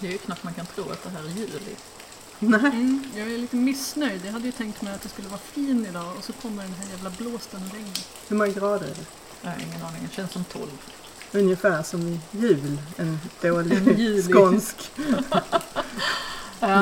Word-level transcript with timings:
Det 0.00 0.08
är 0.08 0.12
ju 0.12 0.18
knappt 0.18 0.44
man 0.44 0.54
kan 0.54 0.66
tro 0.66 0.90
att 0.90 1.02
det 1.02 1.10
här 1.10 1.24
är 1.24 1.28
juli. 1.28 1.76
Nej. 2.38 2.60
Mm, 2.60 3.04
jag 3.16 3.32
är 3.32 3.38
lite 3.38 3.56
missnöjd. 3.56 4.20
Jag 4.24 4.32
hade 4.32 4.46
ju 4.46 4.52
tänkt 4.52 4.82
mig 4.82 4.94
att 4.94 5.02
det 5.02 5.08
skulle 5.08 5.28
vara 5.28 5.40
fin 5.40 5.86
idag 5.90 6.16
och 6.18 6.24
så 6.24 6.32
kommer 6.32 6.62
den 6.62 6.72
här 6.72 6.90
jävla 6.90 7.10
blåsten 7.10 7.62
och 7.66 7.74
regnet. 7.74 8.08
Hur 8.28 8.36
många 8.36 8.50
grader 8.50 8.86
är 8.86 8.90
det? 8.90 9.06
Jag 9.42 9.50
har 9.50 9.58
ingen 9.60 9.82
aning, 9.82 10.02
det 10.08 10.14
känns 10.14 10.32
som 10.32 10.44
12. 10.44 10.68
Ungefär 11.32 11.82
som 11.82 12.08
i 12.08 12.20
jul, 12.30 12.78
en 12.96 13.20
dålig 13.42 14.24
skånsk 14.24 14.76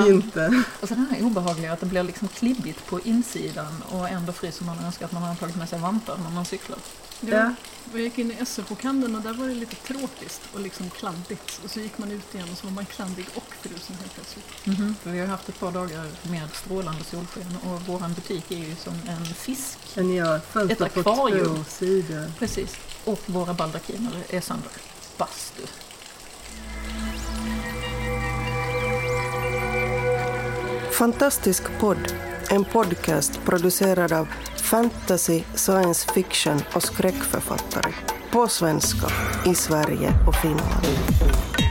vinter. 0.07 0.63
Och 0.81 0.89
sen 0.89 1.07
det 1.11 1.17
här 1.17 1.25
obehagliga 1.27 1.73
att 1.73 1.81
det 1.81 1.87
blir 1.87 2.03
liksom 2.03 2.29
klibbigt 2.29 2.87
på 2.87 3.01
insidan 3.01 3.83
och 3.89 4.09
ändå 4.09 4.33
fryser 4.33 4.65
man 4.65 4.79
och 4.79 4.85
önskar 4.85 5.07
att 5.07 5.13
man 5.13 5.23
hade 5.23 5.37
tagit 5.37 5.57
med 5.57 5.69
sig 5.69 5.79
vantar 5.79 6.19
när 6.25 6.31
man 6.31 6.45
cyklar. 6.45 6.79
Jag, 7.21 7.55
jag 7.93 8.01
gick 8.03 8.19
in 8.19 8.31
i 8.31 8.47
SE-bokhandeln 8.47 9.15
och 9.17 9.23
där 9.23 9.33
var 9.33 9.47
det 9.49 9.55
lite 9.55 9.77
tråkigt 9.77 10.41
och 10.55 10.61
liksom 10.61 10.91
kladdigt. 10.91 11.61
Och 11.65 11.71
så 11.71 11.81
gick 11.81 11.99
man 11.99 12.11
ut 12.13 12.35
igen 12.35 12.49
och 12.53 12.59
så 12.59 12.67
var 12.67 12.73
man 12.75 12.87
kladdig 12.87 13.27
och 13.35 13.55
frusen 13.63 13.97
helt 14.01 14.15
plötsligt. 14.15 14.67
Mhm, 14.67 14.95
För 15.03 15.11
vi 15.11 15.21
har 15.21 15.27
haft 15.27 15.49
ett 15.49 15.61
par 15.61 15.73
dagar 15.73 16.07
med 16.23 16.49
strålande 16.55 17.05
solsken 17.05 17.57
och 17.65 17.83
vår 17.87 18.15
butik 18.15 18.51
är 18.51 18.57
ju 18.57 18.77
som 18.77 18.95
en 19.09 19.25
fisk. 19.27 19.79
En 19.95 20.15
gör 20.15 20.37
Ett 20.37 20.79
på 20.79 20.85
akvarium. 20.85 21.57
två 21.57 21.65
sidor. 21.69 22.33
Precis. 22.39 22.77
Och 23.05 23.21
våra 23.27 23.55
baldakiner 23.55 24.13
är 24.31 24.41
sönder. 24.41 24.71
Bastu. 25.17 25.63
Fantastisk 30.93 31.63
podd, 31.81 32.15
en 32.51 32.65
podcast 32.65 33.41
producerad 33.45 34.13
av 34.13 34.29
fantasy, 34.69 35.43
science 35.55 36.13
fiction 36.13 36.61
och 36.75 36.83
skräckförfattare. 36.83 37.93
På 38.31 38.49
svenska, 38.49 39.07
i 39.51 39.55
Sverige 39.55 40.13
och 40.27 40.35
Finland. 40.35 40.87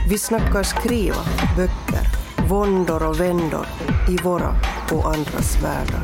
Vi 0.08 0.18
snackar 0.18 0.62
skriva, 0.62 1.24
böcker, 1.56 2.06
våndor 2.48 3.08
och 3.08 3.20
vändor 3.20 3.66
i 4.08 4.16
våra 4.16 4.54
och 4.92 5.14
andras 5.14 5.62
världar. 5.62 6.02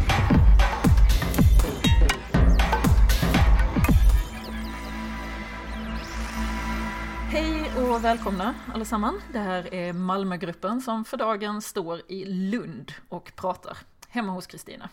Hej 7.31 7.71
och 7.77 8.05
välkomna 8.05 8.55
allesammans. 8.75 9.23
Det 9.33 9.39
här 9.39 9.75
är 9.75 9.93
Malmögruppen 9.93 10.81
som 10.81 11.05
för 11.05 11.17
dagen 11.17 11.63
står 11.63 12.01
i 12.09 12.25
Lund 12.25 12.93
och 13.09 13.33
pratar 13.37 13.79
hemma 14.09 14.33
hos 14.33 14.47
Kristina. 14.47 14.89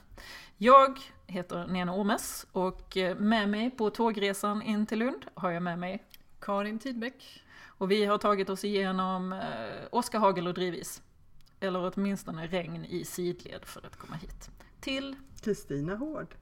Jag 0.58 1.00
heter 1.32 1.68
Nena 1.68 1.96
Ormes 1.96 2.48
och 2.52 2.98
med 3.18 3.50
mig 3.50 3.72
på 3.72 3.90
tågresan 3.90 4.62
in 4.62 4.86
till 4.86 5.00
Lund 5.00 5.26
har 5.34 5.52
jag 5.52 5.64
med 5.64 5.80
mig 5.80 6.04
Karin 6.40 6.80
Tidbeck. 6.80 7.44
och 7.68 7.92
vi 7.92 8.06
har 8.06 8.18
tagit 8.18 8.50
oss 8.50 8.64
igenom 8.64 9.34
eh, 9.34 9.40
Oskar 9.92 10.20
Hagel 10.20 10.48
och 10.48 10.54
drivis. 10.54 11.02
Eller 11.60 11.92
åtminstone 11.96 12.48
regn 12.48 12.86
i 12.86 13.06
sidled 13.06 13.66
för 13.66 13.86
att 13.86 13.96
komma 13.96 14.16
hit. 14.16 14.50
Till 14.80 15.16
Kristina 15.42 15.96
Hård. 15.96 16.36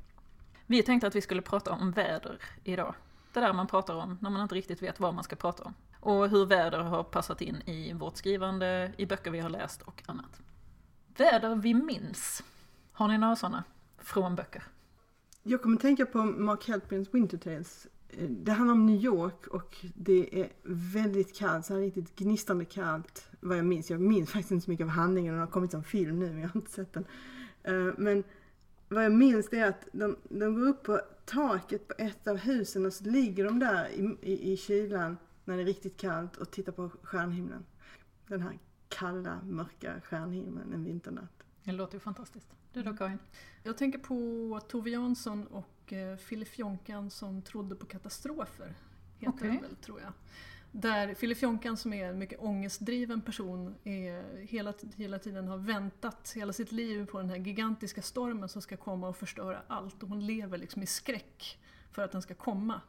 Vi 0.65 0.83
tänkte 0.83 1.07
att 1.07 1.15
vi 1.15 1.21
skulle 1.21 1.41
prata 1.41 1.71
om 1.71 1.91
väder 1.91 2.41
idag. 2.63 2.95
Det 3.33 3.39
där 3.39 3.53
man 3.53 3.67
pratar 3.67 3.95
om 3.95 4.17
när 4.21 4.29
man 4.29 4.41
inte 4.41 4.55
riktigt 4.55 4.81
vet 4.81 4.99
vad 4.99 5.13
man 5.13 5.23
ska 5.23 5.35
prata 5.35 5.63
om. 5.63 5.73
Och 5.99 6.29
hur 6.29 6.45
väder 6.45 6.79
har 6.79 7.03
passat 7.03 7.41
in 7.41 7.61
i 7.65 7.93
vårt 7.93 8.17
skrivande, 8.17 8.91
i 8.97 9.05
böcker 9.05 9.31
vi 9.31 9.39
har 9.39 9.49
läst 9.49 9.81
och 9.81 10.03
annat. 10.05 10.41
Väder 11.17 11.55
vi 11.55 11.73
minns. 11.73 12.43
Har 12.91 13.07
ni 13.07 13.17
några 13.17 13.35
sådana? 13.35 13.63
Från 13.97 14.35
böcker? 14.35 14.63
Jag 15.43 15.61
kommer 15.61 15.77
tänka 15.77 16.05
på 16.05 16.23
Mark 16.23 16.67
Helpins 16.67 17.13
Winter 17.13 17.37
Tales. 17.37 17.87
Eh, 18.09 18.29
det 18.29 18.51
handlar 18.51 18.73
om 18.73 18.85
New 18.85 19.03
York 19.03 19.47
och 19.47 19.85
det 19.95 20.41
är 20.41 20.49
väldigt 20.93 21.35
kallt, 21.35 21.65
så 21.65 21.73
här 21.73 21.81
riktigt 21.81 22.15
gnistrande 22.15 22.65
kallt 22.65 23.27
vad 23.39 23.57
jag 23.57 23.65
minns. 23.65 23.89
Jag 23.89 24.01
minns 24.01 24.31
faktiskt 24.31 24.51
inte 24.51 24.65
så 24.65 24.71
mycket 24.71 24.83
av 24.83 24.89
handlingen, 24.89 25.33
den 25.33 25.41
har 25.41 25.47
kommit 25.47 25.71
som 25.71 25.83
film 25.83 26.19
nu 26.19 26.31
men 26.31 26.41
jag 26.41 26.49
har 26.49 26.59
inte 26.59 26.71
sett 26.71 26.93
den. 26.93 27.05
Eh, 27.63 27.93
men 27.97 28.23
vad 28.89 29.05
jag 29.05 29.11
minns 29.11 29.49
det 29.49 29.59
är 29.59 29.69
att 29.69 29.87
de, 29.91 30.15
de 30.29 30.55
går 30.55 30.67
upp 30.67 30.83
på 30.83 31.01
taket 31.25 31.87
på 31.87 31.93
ett 31.97 32.27
av 32.27 32.37
husen 32.37 32.85
och 32.85 32.93
så 32.93 33.03
ligger 33.03 33.45
de 33.45 33.59
där 33.59 33.89
i, 33.89 34.17
i, 34.21 34.53
i 34.53 34.57
kylan 34.57 35.17
när 35.45 35.55
det 35.55 35.63
är 35.63 35.65
riktigt 35.65 35.97
kallt 35.97 36.37
och 36.37 36.51
tittar 36.51 36.71
på 36.71 36.89
stjärnhimlen. 37.03 37.65
Den 38.27 38.41
här 38.41 38.59
kalla, 38.89 39.39
mörka 39.43 40.01
stjärnhimlen 40.03 40.73
en 40.73 40.83
vinternatt. 40.83 41.43
Det 41.63 41.71
låter 41.71 41.93
ju 41.93 41.99
fantastiskt. 41.99 42.47
Du 42.73 42.83
då 42.83 42.93
Karin? 42.93 43.19
Jag 43.63 43.77
tänker 43.77 43.99
på 43.99 44.59
Tove 44.67 44.89
Jansson 44.89 45.47
och 45.47 45.93
eh, 45.93 46.17
Fille 46.17 46.45
Fjonkan 46.45 47.09
som 47.09 47.41
trodde 47.41 47.75
på 47.75 47.85
katastrofer. 47.85 48.75
Heter 49.17 49.45
den 49.45 49.61
väl, 49.61 49.75
tror 49.75 50.01
jag. 50.01 50.13
Där 50.71 51.13
Fille 51.13 51.35
Fjonkan 51.35 51.77
som 51.77 51.93
är 51.93 52.09
en 52.09 52.19
mycket 52.19 52.39
ångestdriven 52.39 53.21
person 53.21 53.75
är 53.83 54.45
hela, 54.45 54.73
hela 54.95 55.19
tiden 55.19 55.47
har 55.47 55.57
väntat 55.57 56.33
hela 56.35 56.53
sitt 56.53 56.71
liv 56.71 57.05
på 57.05 57.17
den 57.17 57.29
här 57.29 57.37
gigantiska 57.37 58.01
stormen 58.01 58.49
som 58.49 58.61
ska 58.61 58.77
komma 58.77 59.07
och 59.07 59.17
förstöra 59.17 59.61
allt. 59.67 60.03
Och 60.03 60.09
hon 60.09 60.25
lever 60.25 60.57
liksom 60.57 60.83
i 60.83 60.85
skräck 60.85 61.59
för 61.91 62.01
att 62.01 62.11
den 62.11 62.21
ska 62.21 62.33
komma. 62.33 62.81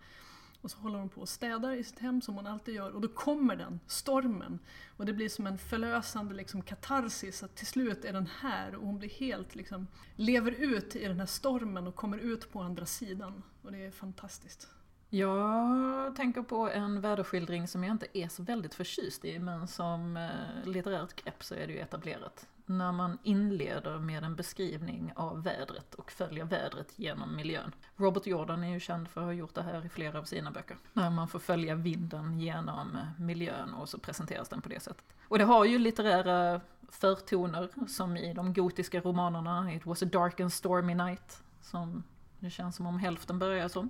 Och 0.62 0.71
så 0.71 0.78
håller 0.78 0.98
hon 0.98 1.09
på 1.09 1.21
och 1.21 1.28
städar 1.28 1.72
i 1.72 1.84
sitt 1.84 1.98
hem 1.98 2.22
som 2.22 2.34
hon 2.34 2.47
alltid 2.47 2.75
gör 2.75 2.91
och 2.91 3.00
då 3.00 3.09
kommer 3.09 3.56
den, 3.56 3.81
stormen. 3.87 4.59
Och 4.97 5.06
det 5.06 5.12
blir 5.12 5.28
som 5.28 5.47
en 5.47 5.59
förlösande 5.59 6.34
liksom, 6.34 6.62
katarsis 6.62 7.43
att 7.43 7.56
till 7.56 7.66
slut 7.66 8.04
är 8.04 8.12
den 8.12 8.28
här 8.41 8.75
och 8.75 8.87
hon 8.87 8.98
blir 8.98 9.10
helt 9.10 9.54
liksom, 9.54 9.87
lever 10.16 10.53
ut 10.53 10.97
i 10.97 11.04
den 11.04 11.19
här 11.19 11.26
stormen 11.26 11.87
och 11.87 11.94
kommer 11.94 12.19
ut 12.19 12.53
på 12.53 12.60
andra 12.60 12.87
sidan. 12.87 13.43
Och 13.62 13.72
det 13.72 13.84
är 13.84 13.91
fantastiskt. 13.91 14.69
Jag 15.12 16.16
tänker 16.16 16.43
på 16.43 16.71
en 16.71 17.00
väderskildring 17.00 17.69
som 17.69 17.84
jag 17.84 17.94
inte 17.94 18.19
är 18.19 18.28
så 18.28 18.43
väldigt 18.43 18.75
förtjust 18.75 19.25
i, 19.25 19.38
men 19.38 19.69
som 19.69 20.16
eh, 20.16 20.69
litterärt 20.69 21.25
grepp 21.25 21.44
så 21.44 21.54
är 21.54 21.66
det 21.66 21.72
ju 21.72 21.78
etablerat. 21.78 22.47
När 22.66 22.93
man 22.93 23.19
inleder 23.22 23.98
med 23.98 24.25
en 24.25 24.37
beskrivning 24.37 25.12
av 25.16 25.43
vädret 25.43 25.94
och 25.94 26.10
följer 26.10 26.44
vädret 26.44 26.93
genom 26.97 27.37
miljön. 27.37 27.72
Robert 27.97 28.26
Jordan 28.26 28.65
är 28.65 28.72
ju 28.72 28.81
känd 28.81 29.09
för 29.09 29.21
att 29.21 29.26
ha 29.26 29.32
gjort 29.32 29.54
det 29.54 29.62
här 29.62 29.87
i 29.87 29.88
flera 29.88 30.19
av 30.19 30.25
sina 30.25 30.50
böcker. 30.50 30.76
När 30.93 31.10
man 31.10 31.28
får 31.28 31.38
följa 31.38 31.75
vinden 31.75 32.41
genom 32.41 32.98
miljön 33.19 33.75
och 33.75 33.88
så 33.88 33.98
presenteras 33.98 34.48
den 34.48 34.60
på 34.60 34.69
det 34.69 34.81
sättet. 34.81 35.04
Och 35.28 35.38
det 35.38 35.44
har 35.44 35.65
ju 35.65 35.78
litterära 35.78 36.60
förtoner, 36.88 37.69
som 37.88 38.16
i 38.16 38.34
de 38.34 38.53
gotiska 38.53 39.00
romanerna 39.00 39.75
It 39.75 39.87
was 39.87 40.03
a 40.03 40.06
dark 40.06 40.41
and 40.41 40.53
stormy 40.53 40.94
night, 40.94 41.42
som 41.60 42.03
det 42.38 42.50
känns 42.50 42.77
som 42.77 42.87
om 42.87 42.98
hälften 42.98 43.38
börjar 43.38 43.69
så. 43.69 43.88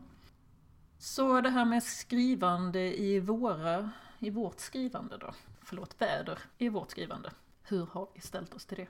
Så 1.00 1.40
det 1.40 1.50
här 1.50 1.64
med 1.64 1.82
skrivande 1.82 3.00
i 3.00 3.20
våra, 3.20 3.90
i 4.18 4.30
vårt 4.30 4.60
skrivande 4.60 5.18
då? 5.18 5.34
Förlåt, 5.62 6.00
väder 6.00 6.38
i 6.58 6.68
vårt 6.68 6.90
skrivande. 6.90 7.32
Hur 7.62 7.86
har 7.86 8.08
vi 8.14 8.20
ställt 8.20 8.54
oss 8.54 8.66
till 8.66 8.76
det? 8.76 8.88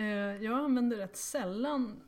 Eh, 0.00 0.44
jag 0.44 0.58
använder 0.58 0.96
rätt 0.96 1.16
sällan 1.16 2.00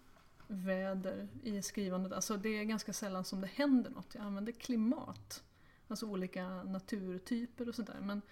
väder 0.47 1.29
i 1.43 1.63
skrivandet. 1.63 2.13
Alltså 2.13 2.37
det 2.37 2.49
är 2.49 2.65
ganska 2.65 2.93
sällan 2.93 3.25
som 3.25 3.41
det 3.41 3.47
händer 3.47 3.91
något. 3.91 4.15
Jag 4.15 4.25
använder 4.25 4.53
klimat. 4.53 5.43
Alltså 5.89 6.07
olika 6.07 6.49
naturtyper 6.63 7.69
och 7.69 7.75
sådär. 7.75 7.99
Men 8.01 8.23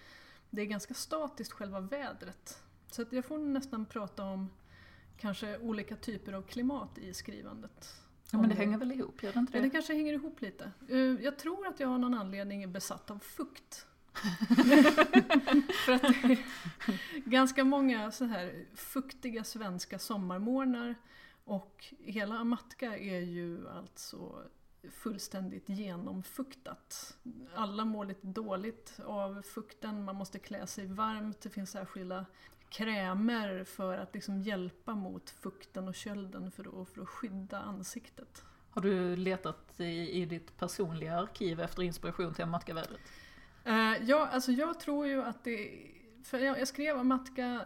det 0.49 0.61
är 0.61 0.65
ganska 0.65 0.93
statiskt 0.93 1.51
själva 1.51 1.79
vädret. 1.79 2.63
Så 2.91 3.01
att 3.01 3.13
jag 3.13 3.25
får 3.25 3.37
nästan 3.37 3.85
prata 3.85 4.23
om 4.23 4.49
kanske 5.17 5.57
olika 5.57 5.95
typer 5.95 6.33
av 6.33 6.41
klimat 6.41 6.97
i 6.97 7.13
skrivandet. 7.13 8.03
Ja 8.33 8.39
men 8.39 8.49
det 8.49 8.55
hänger 8.55 8.77
väl 8.77 8.91
ihop, 8.91 9.23
gör 9.23 9.33
det 9.33 9.39
inte 9.39 9.53
Ja, 9.57 9.61
det? 9.61 9.67
det 9.67 9.69
kanske 9.69 9.93
hänger 9.93 10.13
ihop 10.13 10.41
lite. 10.41 10.71
Eh, 10.89 10.97
Jag 10.97 11.37
tror 11.37 11.67
att 11.67 11.79
jag 11.79 11.89
av 11.91 11.99
någon 11.99 12.13
anledning 12.13 12.63
är 12.63 12.67
besatt 12.67 13.11
av 13.11 13.19
fukt. 13.19 13.87
För 15.85 15.91
att 15.93 16.01
det 16.01 16.07
är 16.31 16.39
ganska 17.29 17.63
många 17.63 18.11
så 18.11 18.25
här 18.25 18.65
fuktiga 18.75 19.43
svenska 19.43 19.99
sommarmorgnar 19.99 20.95
och 21.43 21.85
hela 21.99 22.35
Amatka 22.37 22.97
är 22.97 23.19
ju 23.19 23.69
alltså 23.69 24.43
fullständigt 24.91 25.69
genomfuktat. 25.69 27.17
Alla 27.55 27.85
mår 27.85 28.05
lite 28.05 28.27
dåligt 28.27 28.99
av 29.05 29.41
fukten, 29.41 30.03
man 30.03 30.15
måste 30.15 30.39
klä 30.39 30.67
sig 30.67 30.85
varmt, 30.87 31.41
det 31.41 31.49
finns 31.49 31.71
särskilda 31.71 32.25
krämer 32.73 33.63
för 33.63 33.97
att 33.97 34.13
liksom 34.13 34.41
hjälpa 34.41 34.95
mot 34.95 35.29
fukten 35.29 35.87
och 35.87 35.95
kölden 35.95 36.51
för 36.51 36.81
att, 36.81 36.89
för 36.89 37.01
att 37.01 37.09
skydda 37.09 37.59
ansiktet. 37.59 38.43
Har 38.69 38.81
du 38.81 39.15
letat 39.15 39.79
i, 39.79 40.21
i 40.21 40.25
ditt 40.25 40.57
personliga 40.57 41.19
arkiv 41.19 41.59
efter 41.59 41.83
inspiration 41.83 42.33
till 42.33 42.45
matkavädret? 42.45 42.99
Eh, 43.63 44.03
ja, 44.03 44.27
alltså 44.27 44.51
jag 44.51 44.79
tror 44.79 45.07
ju 45.07 45.23
att 45.23 45.43
det... 45.43 45.71
För 46.23 46.39
jag, 46.39 46.59
jag 46.59 46.67
skrev 46.67 46.97
om 46.97 47.07
matka 47.07 47.61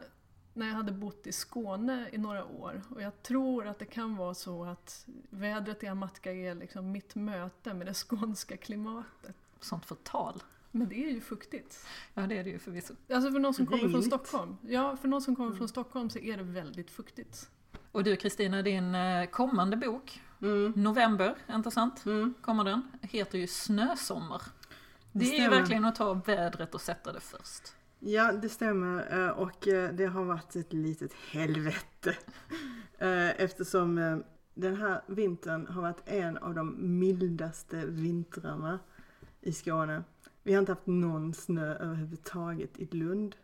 när 0.53 0.67
jag 0.67 0.73
hade 0.73 0.91
bott 0.91 1.27
i 1.27 1.31
Skåne 1.31 2.09
i 2.11 2.17
några 2.17 2.45
år. 2.45 2.81
Och 2.89 3.01
jag 3.01 3.23
tror 3.23 3.67
att 3.67 3.79
det 3.79 3.85
kan 3.85 4.15
vara 4.15 4.33
så 4.33 4.65
att 4.65 5.07
vädret 5.29 5.83
i 5.83 5.87
Amatka 5.87 6.33
är 6.33 6.55
liksom 6.55 6.91
mitt 6.91 7.15
möte 7.15 7.73
med 7.73 7.87
det 7.87 7.93
skånska 7.93 8.57
klimatet. 8.57 9.35
Sånt 9.59 9.85
förtal? 9.85 10.43
Men 10.77 10.89
det 10.89 11.03
är 11.03 11.11
ju 11.11 11.21
fuktigt. 11.21 11.85
Ja 12.13 12.27
det 12.27 12.37
är 12.37 12.43
det 12.43 12.49
ju 12.49 12.59
förvisso. 12.59 12.93
Alltså 13.13 13.31
för 13.31 13.39
någon 13.39 13.53
som 13.53 13.65
kommer 13.65 13.89
från. 13.89 14.03
Stockholm. 14.03 14.57
Ja, 14.61 14.97
för 14.97 15.07
någon 15.07 15.21
som 15.21 15.35
kommer 15.35 15.55
från 15.55 15.67
Stockholm 15.67 16.09
så 16.09 16.19
är 16.19 16.37
det 16.37 16.43
väldigt 16.43 16.91
fuktigt. 16.91 17.49
Och 17.91 18.03
du 18.03 18.15
Kristina, 18.15 18.61
din 18.61 18.95
eh, 18.95 19.25
kommande 19.25 19.77
bok, 19.77 20.21
Mm. 20.41 20.73
November, 20.75 21.35
inte 21.51 21.71
sant? 21.71 22.05
Mm. 22.05 22.33
Kommer 22.41 22.63
den? 22.63 22.91
Heter 23.01 23.37
ju 23.37 23.47
Snösommar. 23.47 24.41
Det, 25.11 25.37
är 25.37 25.43
ju 25.43 25.49
verkligen 25.49 25.85
att 25.85 25.95
ta 25.95 26.13
vädret 26.13 26.75
och 26.75 26.81
sätta 26.81 27.13
det 27.13 27.19
först. 27.19 27.75
Ja, 27.99 28.31
det 28.31 28.49
stämmer 28.49 29.23
eh, 29.25 29.29
och 29.29 29.67
eh, 29.67 29.93
det 29.93 30.05
har 30.05 30.23
varit 30.23 30.55
ett 30.55 30.73
litet 30.73 31.13
helvete. 31.13 32.15
Eftersom 33.37 34.23
den 34.53 34.75
här 34.75 35.01
vintern 35.07 35.67
har 35.67 35.81
varit 35.81 36.01
en 36.05 36.37
av 36.37 36.53
de 36.53 36.99
mildaste 36.99 37.85
vintrarna 37.85 38.79
i 39.41 39.53
Skåne. 39.53 40.03
Vi 40.47 40.53
har 40.53 40.59
inte 40.59 40.71
haft 40.71 40.87
någon 40.87 41.33
snö 41.33 41.75
överhuvudtaget 41.75 42.79
i 42.79 42.85
Lund. 42.85 43.35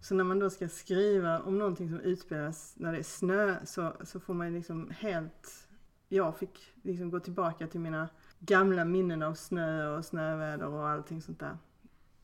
Så 0.00 0.14
när 0.14 0.24
man 0.24 0.38
då 0.38 0.50
ska 0.50 0.68
skriva 0.68 1.40
om 1.40 1.58
någonting 1.58 1.88
som 1.88 2.00
utspelas 2.00 2.74
när 2.76 2.92
det 2.92 2.98
är 2.98 3.02
snö 3.02 3.56
så, 3.64 3.92
så 4.04 4.20
får 4.20 4.34
man 4.34 4.54
liksom 4.54 4.90
helt... 4.98 5.68
Jag 6.08 6.36
fick 6.38 6.74
liksom 6.82 7.10
gå 7.10 7.20
tillbaka 7.20 7.66
till 7.66 7.80
mina 7.80 8.08
gamla 8.38 8.84
minnen 8.84 9.22
av 9.22 9.34
snö 9.34 9.96
och 9.96 10.04
snöväder 10.04 10.66
och 10.66 10.88
allting 10.88 11.22
sånt 11.22 11.40
där. 11.40 11.58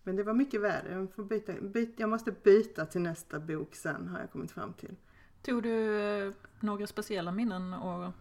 Men 0.02 0.16
det 0.16 0.22
var 0.22 0.34
mycket 0.34 0.60
väder. 0.60 0.92
Jag, 0.92 1.12
får 1.14 1.24
byta, 1.24 1.52
byta, 1.60 1.92
jag 1.96 2.10
måste 2.10 2.32
byta 2.32 2.86
till 2.86 3.00
nästa 3.00 3.40
bok 3.40 3.74
sen 3.74 4.08
har 4.08 4.20
jag 4.20 4.30
kommit 4.30 4.50
fram 4.50 4.72
till. 4.72 4.96
Tog 5.42 5.62
du 5.62 6.00
eh, 6.00 6.32
några 6.60 6.86
speciella 6.86 7.32
minnen 7.32 7.74
och 7.74 8.12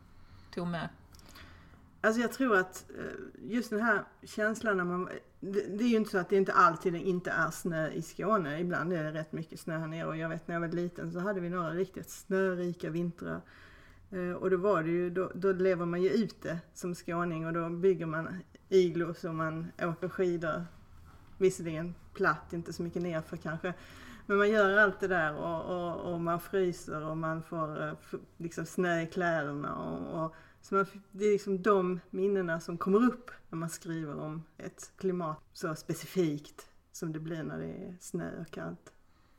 tog 0.53 0.67
med? 0.67 0.89
Alltså 2.01 2.21
jag 2.21 2.31
tror 2.31 2.57
att 2.57 2.85
eh, 2.97 3.49
just 3.51 3.69
den 3.69 3.81
här 3.81 4.03
känslan 4.23 4.77
när 4.77 4.83
man... 4.83 5.09
Det, 5.39 5.83
är 5.83 5.87
ju 5.87 5.95
inte 5.95 6.11
så 6.11 6.17
att 6.17 6.29
det 6.29 6.35
inte 6.35 6.53
alltid 6.53 6.95
inte 6.95 7.31
är 7.31 7.51
snö 7.51 7.89
i 7.89 8.01
Skåne. 8.01 8.59
Ibland 8.59 8.93
är 8.93 9.03
det 9.03 9.11
rätt 9.11 9.31
mycket 9.31 9.59
snö 9.59 9.77
här 9.77 9.87
nere 9.87 10.07
och 10.07 10.17
jag 10.17 10.29
vet 10.29 10.47
när 10.47 10.55
jag 10.55 10.61
var 10.61 10.67
liten 10.67 11.11
så 11.11 11.19
hade 11.19 11.39
vi 11.39 11.49
några 11.49 11.73
riktigt 11.73 12.09
snörika 12.09 12.89
vintrar. 12.89 13.41
Eh, 14.11 14.31
och 14.31 14.49
då 14.49 14.57
var 14.57 14.83
det 14.83 14.89
ju, 14.89 15.09
då, 15.09 15.31
då 15.35 15.51
lever 15.51 15.85
man 15.85 16.01
ju 16.01 16.09
ute 16.09 16.59
som 16.73 16.95
skåning 16.95 17.47
och 17.47 17.53
då 17.53 17.69
bygger 17.69 18.05
man 18.05 18.43
iglos 18.69 19.23
och 19.23 19.35
man 19.35 19.71
åker 19.81 20.09
skidor. 20.09 20.65
Visserligen 21.37 21.95
platt, 22.13 22.53
inte 22.53 22.73
så 22.73 22.83
mycket 22.83 23.01
nerför 23.01 23.37
kanske. 23.37 23.73
Men 24.25 24.37
man 24.37 24.49
gör 24.49 24.77
allt 24.77 24.99
det 24.99 25.07
där 25.07 25.35
och, 25.35 25.65
och, 25.65 26.13
och 26.13 26.21
man 26.21 26.39
fryser 26.39 27.05
och 27.05 27.17
man 27.17 27.43
får 27.43 27.87
eh, 27.87 27.93
liksom 28.37 28.65
snö 28.65 29.01
i 29.01 29.07
kläderna. 29.07 29.75
Och, 29.75 30.23
och, 30.23 30.35
så 30.61 30.75
man, 30.75 30.85
det 31.11 31.25
är 31.25 31.31
liksom 31.31 31.61
de 31.61 31.99
minnena 32.09 32.59
som 32.59 32.77
kommer 32.77 33.07
upp 33.07 33.31
när 33.49 33.57
man 33.57 33.69
skriver 33.69 34.19
om 34.19 34.43
ett 34.57 34.91
klimat 34.97 35.39
så 35.53 35.75
specifikt 35.75 36.67
som 36.91 37.13
det 37.13 37.19
blir 37.19 37.43
när 37.43 37.59
det 37.59 37.67
är 37.67 37.97
snö 37.99 38.41
och 38.41 38.51
kallt. 38.51 38.93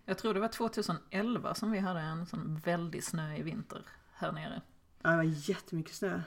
Jag 0.04 0.18
tror 0.18 0.34
det 0.34 0.40
var 0.40 0.48
2011 0.48 1.54
som 1.54 1.70
vi 1.70 1.78
hade 1.78 2.00
en 2.00 2.26
sån 2.26 2.60
väldigt 2.64 3.04
snöig 3.04 3.44
vinter 3.44 3.82
här 4.12 4.32
nere. 4.32 4.62
Ja, 5.02 5.10
det 5.10 5.16
var 5.16 5.22
jättemycket 5.22 5.94
snö. 5.94 6.20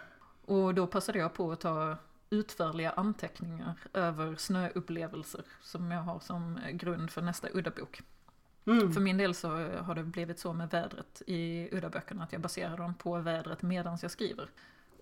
Och 0.45 0.75
då 0.75 0.87
passade 0.87 1.19
jag 1.19 1.33
på 1.33 1.51
att 1.51 1.59
ta 1.59 1.97
utförliga 2.29 2.91
anteckningar 2.91 3.75
över 3.93 4.35
snöupplevelser 4.35 5.45
som 5.61 5.91
jag 5.91 6.01
har 6.01 6.19
som 6.19 6.59
grund 6.71 7.11
för 7.11 7.21
nästa 7.21 7.47
udda-bok. 7.53 8.01
Mm. 8.65 8.93
För 8.93 9.01
min 9.01 9.17
del 9.17 9.35
så 9.35 9.49
har 9.81 9.95
det 9.95 10.03
blivit 10.03 10.39
så 10.39 10.53
med 10.53 10.69
vädret 10.69 11.21
i 11.27 11.69
udda-böckerna 11.71 12.23
att 12.23 12.31
jag 12.31 12.41
baserar 12.41 12.77
dem 12.77 12.93
på 12.93 13.17
vädret 13.17 13.61
medan 13.61 13.97
jag 14.01 14.11
skriver. 14.11 14.49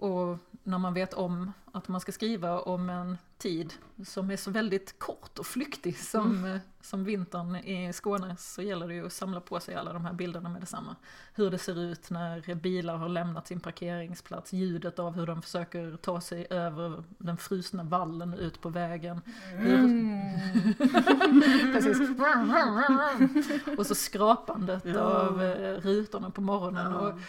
Och 0.03 0.37
när 0.63 0.77
man 0.77 0.93
vet 0.93 1.13
om 1.13 1.53
att 1.71 1.87
man 1.87 2.01
ska 2.01 2.11
skriva 2.11 2.59
om 2.59 2.89
en 2.89 3.17
tid 3.37 3.73
som 4.05 4.31
är 4.31 4.37
så 4.37 4.51
väldigt 4.51 4.99
kort 4.99 5.39
och 5.39 5.45
flyktig 5.45 5.99
som, 5.99 6.45
eh, 6.45 6.57
som 6.81 7.03
vintern 7.03 7.55
i 7.55 7.93
Skåne 7.93 8.35
så 8.39 8.61
gäller 8.61 8.87
det 8.87 8.93
ju 8.93 9.05
att 9.05 9.13
samla 9.13 9.39
på 9.39 9.59
sig 9.59 9.75
alla 9.75 9.93
de 9.93 10.05
här 10.05 10.13
bilderna 10.13 10.49
med 10.49 10.61
detsamma. 10.61 10.95
Hur 11.33 11.51
det 11.51 11.57
ser 11.57 11.79
ut 11.79 12.09
när 12.09 12.55
bilar 12.55 12.97
har 12.97 13.09
lämnat 13.09 13.47
sin 13.47 13.59
parkeringsplats, 13.59 14.53
ljudet 14.53 14.99
av 14.99 15.13
hur 15.13 15.25
de 15.27 15.41
försöker 15.41 15.97
ta 15.97 16.21
sig 16.21 16.47
över 16.49 17.03
den 17.17 17.37
frusna 17.37 17.83
vallen 17.83 18.33
ut 18.33 18.61
på 18.61 18.69
vägen. 18.69 19.21
Mm. 19.53 20.33
Precis. 21.73 21.99
Och 23.77 23.85
så 23.85 23.95
skrapandet 23.95 24.85
Ja. 24.85 24.99
av 24.99 25.43
eh, 25.43 25.81
rutorna 25.81 26.29
på 26.29 26.41
morgonen. 26.41 26.93
Och, 26.93 27.19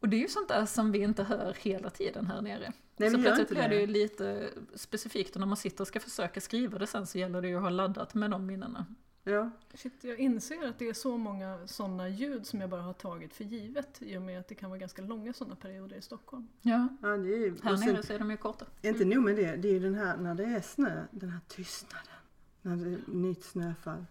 och 0.00 0.08
det 0.08 0.16
är 0.16 0.20
ju 0.20 0.28
sånt 0.28 0.48
där 0.48 0.66
som 0.66 0.92
vi 0.92 0.98
inte 0.98 1.22
hör 1.22 1.56
hela 1.60 1.90
tiden 1.90 2.26
här 2.26 2.40
nere. 2.42 2.72
Nej, 2.96 3.10
så 3.10 3.18
plötsligt 3.18 3.48
blir 3.48 3.62
det 3.62 3.68
det. 3.68 3.80
ju 3.80 3.86
lite 3.86 4.50
specifikt 4.74 5.34
och 5.36 5.40
när 5.40 5.46
man 5.46 5.56
sitter 5.56 5.80
och 5.80 5.88
ska 5.88 6.00
försöka 6.00 6.40
skriva 6.40 6.78
det 6.78 6.86
sen 6.86 7.06
så 7.06 7.18
gäller 7.18 7.42
det 7.42 7.48
ju 7.48 7.56
att 7.56 7.62
ha 7.62 7.70
laddat 7.70 8.14
med 8.14 8.30
de 8.30 8.46
minnena. 8.46 8.86
Ja. 9.24 9.50
Shit, 9.74 9.92
jag 10.04 10.18
inser 10.18 10.68
att 10.68 10.78
det 10.78 10.88
är 10.88 10.92
så 10.92 11.16
många 11.16 11.66
sådana 11.66 12.08
ljud 12.08 12.46
som 12.46 12.60
jag 12.60 12.70
bara 12.70 12.82
har 12.82 12.92
tagit 12.92 13.34
för 13.34 13.44
givet 13.44 14.02
i 14.02 14.16
och 14.16 14.22
med 14.22 14.40
att 14.40 14.48
det 14.48 14.54
kan 14.54 14.70
vara 14.70 14.78
ganska 14.78 15.02
långa 15.02 15.32
sådana 15.32 15.56
perioder 15.56 15.96
i 15.96 16.02
Stockholm. 16.02 16.48
Ja, 16.62 16.88
Ja, 17.02 17.08
det 17.08 17.28
är 17.34 17.38
ju, 17.38 17.56
här 17.62 17.76
sen- 17.76 17.86
nere 17.94 18.02
så 18.02 18.12
är 18.12 18.18
de 18.18 18.30
ju 18.30 18.36
korta. 18.36 18.66
Inte 18.82 19.04
nog 19.04 19.24
med 19.24 19.36
det, 19.36 19.56
det 19.56 19.68
är 19.68 19.72
ju 19.72 19.78
den 19.80 19.94
här, 19.94 20.16
när 20.16 20.34
det 20.34 20.44
är 20.44 20.60
snö, 20.60 21.02
den 21.10 21.30
här 21.30 21.40
tystnaden. 21.48 22.06
När 22.62 22.76
det 22.76 22.90
är 22.90 22.98
nytt 23.06 23.44
snöfall. 23.44 24.04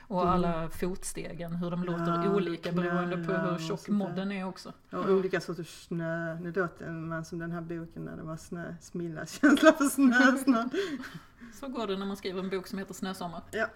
Och 0.00 0.28
alla 0.28 0.68
fotstegen, 0.68 1.54
hur 1.54 1.70
de 1.70 1.84
låter 1.84 2.24
Ja, 2.24 2.30
olika 2.30 2.72
beroende 2.72 3.16
på 3.16 3.32
hur 3.32 3.58
tjock 3.58 3.88
modden 3.88 4.32
är 4.32 4.44
också. 4.48 4.72
Och 4.90 5.10
olika 5.10 5.40
sorters 5.40 5.86
snö. 5.86 6.34
Nu 6.34 6.52
låter 6.52 6.90
man 6.90 7.24
som 7.24 7.38
den 7.38 7.52
här 7.52 7.60
boken 7.60 8.04
när 8.04 8.16
det 8.16 8.22
var 8.22 8.36
snö, 8.36 8.74
Smillas 8.80 9.40
känsla 9.40 9.72
för 9.72 9.84
snö 9.84 10.36
snart. 10.44 10.72
Så 11.54 11.68
går 11.68 11.86
det 11.86 11.96
när 11.96 12.06
man 12.06 12.16
skriver 12.16 12.40
en 12.40 12.50
bok 12.50 12.66
som 12.66 12.78
heter 12.78 12.94
Snösommar. 12.94 13.42
Ja. 13.50 13.66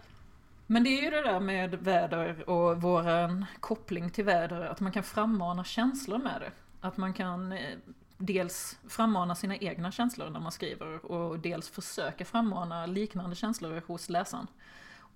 Men 0.66 0.84
det 0.84 0.90
är 0.90 1.02
ju 1.02 1.10
det 1.10 1.22
där 1.22 1.40
med 1.40 1.74
väder 1.74 2.50
och 2.50 2.82
våran 2.82 3.46
koppling 3.60 4.10
till 4.10 4.24
väder, 4.24 4.60
att 4.60 4.80
man 4.80 4.92
kan 4.92 5.02
frammana 5.02 5.64
känslor 5.64 6.18
med 6.18 6.40
det. 6.40 6.50
Att 6.80 6.96
man 6.96 7.12
kan 7.12 7.52
eh, 7.52 7.78
dels 8.18 8.78
frammana 8.88 9.34
sina 9.34 9.56
egna 9.56 9.92
känslor 9.92 10.30
när 10.30 10.40
man 10.40 10.52
skriver 10.52 11.04
och 11.04 11.38
dels 11.38 11.68
försöka 11.68 12.24
frammana 12.24 12.86
liknande 12.86 13.36
känslor 13.36 13.82
hos 13.86 14.08
läsaren. 14.08 14.46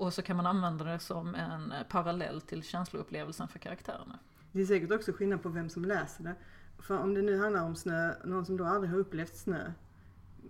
Och 0.00 0.14
så 0.14 0.22
kan 0.22 0.36
man 0.36 0.46
använda 0.46 0.84
det 0.84 0.98
som 0.98 1.34
en 1.34 1.72
eh, 1.72 1.82
parallell 1.82 2.40
till 2.40 2.62
känsloupplevelsen 2.62 3.48
för 3.48 3.58
karaktärerna. 3.58 4.18
Det 4.52 4.60
är 4.60 4.66
säkert 4.66 4.92
också 4.92 5.12
skillnad 5.12 5.42
på 5.42 5.48
vem 5.48 5.68
som 5.68 5.84
läser 5.84 6.24
det. 6.24 6.34
För 6.78 6.98
om 6.98 7.14
det 7.14 7.22
nu 7.22 7.38
handlar 7.38 7.64
om 7.64 7.76
snö, 7.76 8.14
någon 8.24 8.46
som 8.46 8.56
då 8.56 8.64
aldrig 8.64 8.90
har 8.90 8.98
upplevt 8.98 9.36
snö 9.36 9.72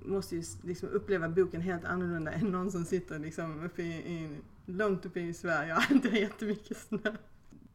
måste 0.05 0.37
ju 0.37 0.43
liksom 0.62 0.88
uppleva 0.88 1.29
boken 1.29 1.61
helt 1.61 1.85
annorlunda 1.85 2.32
än 2.32 2.47
någon 2.47 2.70
som 2.70 2.85
sitter 2.85 3.19
liksom 3.19 3.64
uppe 3.64 3.82
i, 3.82 4.14
i, 4.14 4.41
långt 4.67 5.06
uppe 5.06 5.20
i 5.20 5.35
Sverige 5.35 5.76
och 5.76 5.91
inte 5.91 6.08
har 6.08 6.17
jättemycket 6.26 6.76
snö. 6.76 7.12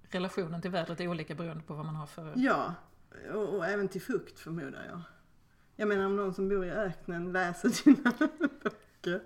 Relationen 0.10 0.62
till 0.62 0.72
vädret 0.72 1.00
är 1.00 1.08
olika 1.08 1.36
beroende 1.36 1.64
på 1.64 1.74
vad 1.74 1.86
man 1.86 1.96
har 1.96 2.08
för... 2.08 2.34
Ja, 2.36 2.74
och, 3.34 3.56
och 3.56 3.66
även 3.66 3.88
till 3.88 4.02
fukt 4.02 4.40
förmodar 4.40 4.86
jag. 4.90 5.02
Jag 5.76 5.88
menar 5.88 6.06
om 6.06 6.16
någon 6.16 6.34
som 6.34 6.50
bor 6.50 6.66
i 6.66 6.72
öknen 6.72 7.32
läser 7.32 7.84
dina 7.84 8.12
böcker 8.64 9.22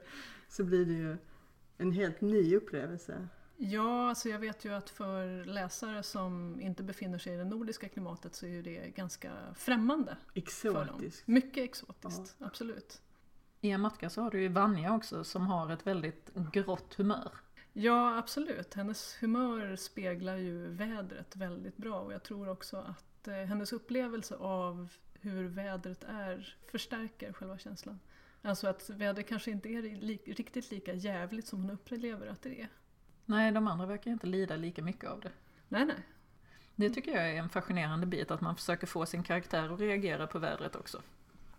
så 0.48 0.64
blir 0.64 0.86
det 0.86 0.94
ju 0.94 1.18
en 1.80 1.92
helt 1.92 2.22
ny 2.22 2.56
upplevelse. 2.56 3.28
Ja, 3.58 4.10
alltså 4.10 4.30
jag 4.30 4.40
vet 4.40 4.66
ju 4.66 4.74
att 4.74 4.90
för 4.90 5.46
läsare 5.46 6.04
som 6.04 6.62
inte 6.62 6.84
befinner 6.84 7.18
sig 7.18 7.34
i 7.34 7.38
det 7.38 7.46
nordiska 7.46 7.90
klimatet 7.90 8.36
så 8.36 8.46
är 8.46 8.64
det 8.64 8.96
ganska 8.96 9.32
främmande. 9.56 10.18
Exotiskt. 10.34 11.28
Mycket 11.28 11.64
exotiskt, 11.64 12.36
absolut. 12.40 13.02
I 13.62 13.72
en 13.72 13.82
matka 13.82 14.10
så 14.10 14.22
har 14.22 14.32
du 14.32 14.42
ju 14.42 14.48
Vanja 14.48 14.96
också 14.96 15.24
som 15.24 15.48
har 15.48 15.72
ett 15.72 15.88
väldigt 15.88 16.32
grått 16.54 16.94
humör. 16.94 17.32
Ja, 17.74 18.18
absolut. 18.18 18.74
Hennes 18.74 19.18
humör 19.22 19.76
speglar 19.76 20.36
ju 20.36 20.68
vädret 20.68 21.36
väldigt 21.36 21.78
bra 21.78 22.00
och 22.00 22.14
jag 22.14 22.24
tror 22.24 22.50
också 22.50 22.78
att 22.78 23.28
eh, 23.28 23.34
hennes 23.36 23.74
upplevelse 23.74 24.36
av 24.36 24.90
hur 25.14 25.48
vädret 25.48 26.04
är 26.04 26.58
förstärker 26.72 27.34
själva 27.34 27.58
känslan. 27.58 28.00
Alltså 28.42 28.68
att 28.68 28.90
vädret 28.90 29.28
kanske 29.30 29.52
inte 29.52 29.70
är 29.70 29.82
li- 29.82 30.20
riktigt 30.26 30.72
lika 30.72 30.94
jävligt 30.94 31.48
som 31.48 31.62
hon 31.62 31.72
upplever 31.72 32.28
att 32.28 32.42
det 32.42 32.62
är. 32.62 32.68
Nej, 33.26 33.52
de 33.52 33.68
andra 33.68 33.86
verkar 33.86 34.12
inte 34.12 34.28
lida 34.28 34.56
lika 34.56 34.82
mycket 34.82 35.10
av 35.10 35.20
det. 35.22 35.32
Nej, 35.68 35.86
nej. 35.86 35.96
Det 36.76 36.90
tycker 36.90 37.12
jag 37.12 37.30
är 37.30 37.36
en 37.36 37.50
fascinerande 37.50 38.06
bit, 38.06 38.32
att 38.32 38.42
man 38.42 38.56
försöker 38.56 38.88
få 38.88 39.06
sin 39.06 39.24
karaktär 39.24 39.74
att 39.74 39.80
reagera 39.80 40.28
på 40.28 40.40
vädret 40.40 40.76
också. 40.76 41.02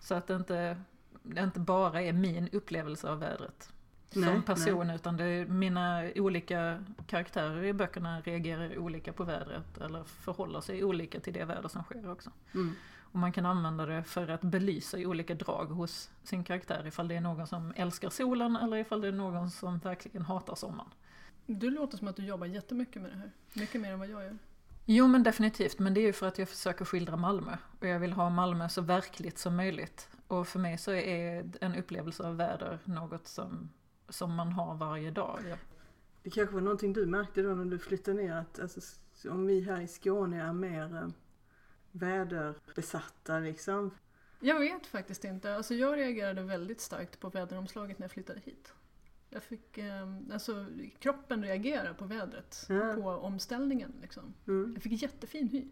Så 0.00 0.14
att 0.14 0.26
det 0.26 0.37
inte, 0.37 0.80
det 1.22 1.40
inte 1.42 1.60
bara 1.60 2.02
är 2.02 2.12
min 2.12 2.49
upplevelse 2.52 3.08
av 3.10 3.18
vädret 3.18 3.72
som 4.10 4.22
Nej, 4.22 4.42
person, 4.42 4.90
utan 4.90 5.16
det 5.16 5.25
är 5.25 5.46
mina 5.46 6.10
olika 6.16 6.84
karaktärer 7.06 7.64
i 7.64 7.72
böckerna 7.72 8.20
reagerar 8.20 8.78
olika 8.78 9.12
på 9.12 9.25
vädret, 9.25 9.78
eller 9.78 10.04
förhåller 10.04 10.60
sig 10.60 10.84
olika 10.84 11.20
till 11.20 11.32
det 11.32 11.44
väder 11.44 11.68
som 11.68 11.82
sker 11.82 12.10
också. 12.10 12.30
Mm. 12.54 12.75
Och 13.12 13.19
man 13.19 13.33
kan 13.33 13.47
använda 13.47 13.87
det 13.87 14.02
för 14.02 14.29
att 14.29 14.40
belysa 14.40 14.99
i 14.99 15.07
olika 15.07 15.35
drag 15.35 15.67
hos 15.67 16.11
sin 16.23 16.45
karaktär, 16.45 16.87
ifall 16.87 17.09
det 17.09 17.17
är 17.17 17.21
någon 17.21 17.47
som 17.47 17.73
älskar 17.76 18.11
solen, 18.11 18.57
eller 18.57 18.76
ifall 18.76 19.00
det 19.00 19.09
är 19.09 19.12
någon 19.12 19.50
som 19.50 19.79
verkligen 19.79 20.23
hatar 20.23 20.55
sommaren. 20.55 20.90
Du 21.47 21.71
låter 21.71 21.99
som 21.99 22.09
att 22.09 22.17
du 22.17 22.25
jobbar 22.25 22.47
jättemycket 22.47 23.02
med 23.02 23.11
det 23.11 23.17
här. 23.17 23.31
Mycket 23.52 23.81
mer 23.81 23.93
än 23.93 23.99
vad 23.99 24.09
jag 24.09 24.23
gör. 24.23 24.38
Jo 24.85 25.07
men 25.07 25.23
definitivt, 25.23 25.79
men 25.79 25.95
det 25.95 26.00
är 26.00 26.07
ju 26.07 26.12
för 26.12 26.29
att 26.29 26.38
jag 26.38 26.49
försöker 26.49 26.85
skildra 26.85 27.17
Malmö. 27.17 27.57
Och 27.81 27.87
jag 27.87 27.99
vill 27.99 28.12
ha 28.12 28.31
Malmö 28.31 28.69
så 28.69 28.81
verkligt 28.81 29.38
som 29.38 29.57
möjligt. 29.57 30.09
Och 30.26 30.49
för 30.49 30.59
mig 30.59 30.79
så 30.79 30.93
är 30.93 31.50
en 31.61 31.75
upplevelse 31.75 32.23
av 32.23 32.37
väder 32.37 32.79
något 32.85 33.29
som, 33.29 33.71
som 34.09 34.35
man 34.35 34.52
har 34.52 34.75
varje 34.75 35.11
dag. 35.11 35.38
Ja. 35.49 35.57
Det 36.23 36.31
kanske 36.31 36.55
var 36.55 36.61
någonting 36.61 36.93
du 36.93 37.07
märkte 37.07 37.43
då 37.43 37.55
när 37.55 37.64
du 37.64 37.79
flyttade 37.79 38.17
ner 38.17 38.35
att 38.35 38.61
alltså, 38.61 38.81
om 39.31 39.47
vi 39.47 39.61
här 39.61 39.81
i 39.81 39.88
Skåne 39.88 40.43
är 40.43 40.52
mer 40.52 40.97
eh, 40.97 41.09
väderbesatta 41.92 43.38
liksom. 43.38 43.90
Jag 44.40 44.59
vet 44.59 44.87
faktiskt 44.87 45.25
inte. 45.25 45.54
Alltså 45.56 45.75
jag 45.75 45.97
reagerade 45.97 46.42
väldigt 46.42 46.80
starkt 46.80 47.20
på 47.20 47.28
väderomslaget 47.28 47.99
när 47.99 48.04
jag 48.04 48.11
flyttade 48.11 48.40
hit. 48.40 48.73
Jag 49.30 49.42
fick, 49.42 49.78
eh, 49.78 50.09
alltså 50.32 50.66
kroppen 50.99 51.44
reagerar 51.44 51.92
på 51.92 52.04
vädret, 52.04 52.66
Ja. 52.68 52.94
på 52.94 53.11
omställningen 53.11 53.92
liksom. 54.00 54.35
Mm. 54.47 54.73
Jag 54.75 54.82
fick 54.82 55.02
jättefin 55.02 55.49
hy. 55.49 55.64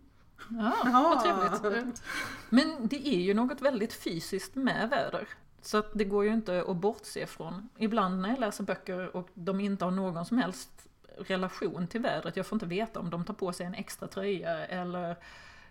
Ja, 0.51 0.73
Ja. 0.85 1.21
vad 1.43 1.63
trevligt. 1.63 2.03
Men 2.51 2.89
det 2.89 3.09
är 3.09 3.21
ju 3.21 3.35
något 3.35 3.61
väldigt 3.61 3.93
fysiskt 3.93 4.55
med 4.55 4.91
väder. 4.91 5.29
Så 5.63 5.79
att 5.79 5.91
det 5.95 6.05
går 6.05 6.25
ju 6.25 6.33
inte 6.33 6.65
att 6.69 6.77
bortse 6.77 7.27
från. 7.27 7.69
Ibland 7.77 8.21
när 8.21 8.29
jag 8.29 8.39
läser 8.39 8.65
böcker 8.65 9.17
och 9.17 9.29
de 9.35 9.61
inte 9.61 9.85
har 9.85 9.93
någon 9.93 10.25
som 10.27 10.39
helst 10.39 10.71
relation 11.19 11.87
till 11.87 12.01
vädret, 12.01 12.37
jag 12.37 12.47
får 12.47 12.57
inte 12.57 12.67
veta 12.67 13.01
om 13.01 13.11
de 13.11 13.25
tar 13.25 13.35
på 13.35 13.53
sig 13.53 13.67
en 13.67 13.75
extra 13.75 14.09
tröja 14.09 14.67
eller 14.67 15.17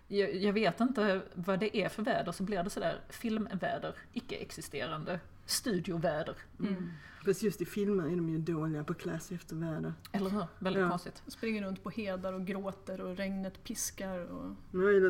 jag, 0.08 0.34
jag 0.34 0.52
vet 0.52 0.80
inte 0.80 1.20
vad 1.34 1.60
det 1.60 1.76
är 1.76 1.88
för 1.88 2.02
väder, 2.02 2.32
så 2.32 2.42
blir 2.42 2.62
det 2.62 2.70
sådär 2.70 3.00
filmväder, 3.08 3.94
icke-existerande, 4.12 5.20
studioväder. 5.46 6.36
Mm. 6.60 6.90
Fast 7.24 7.42
just 7.42 7.60
i 7.60 7.64
filmer 7.64 8.04
är 8.04 8.16
de 8.16 8.28
ju 8.30 8.38
dåliga 8.38 8.84
på 8.84 8.92
att 8.92 8.98
klä 8.98 9.18
sig 9.20 9.34
efter 9.34 9.56
väder. 9.56 9.92
Eller 10.12 10.30
hur? 10.30 10.46
Väldigt 10.58 10.80
Ja. 10.82 10.88
konstigt. 10.90 11.22
Springer 11.26 11.62
runt 11.66 11.82
på 11.82 11.90
hedar 11.90 12.32
och 12.32 12.46
gråter 12.46 13.00
och 13.00 13.16
regnet 13.16 13.64
piskar. 13.64 14.18
Och... 14.18 14.54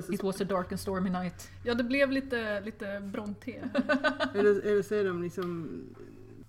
Så, 0.04 0.12
It 0.12 0.22
was 0.22 0.40
a 0.40 0.44
dark 0.44 0.72
and 0.72 0.80
stormy 0.80 1.10
night. 1.10 1.48
Ja, 1.64 1.74
det 1.74 1.84
blev 1.84 2.10
lite, 2.10 2.60
lite 2.60 3.00
Bronte. 3.00 3.50
eller, 4.34 4.60
eller 4.66 4.82
så 4.82 4.94
är 4.94 5.04
de 5.04 5.22
liksom 5.22 5.80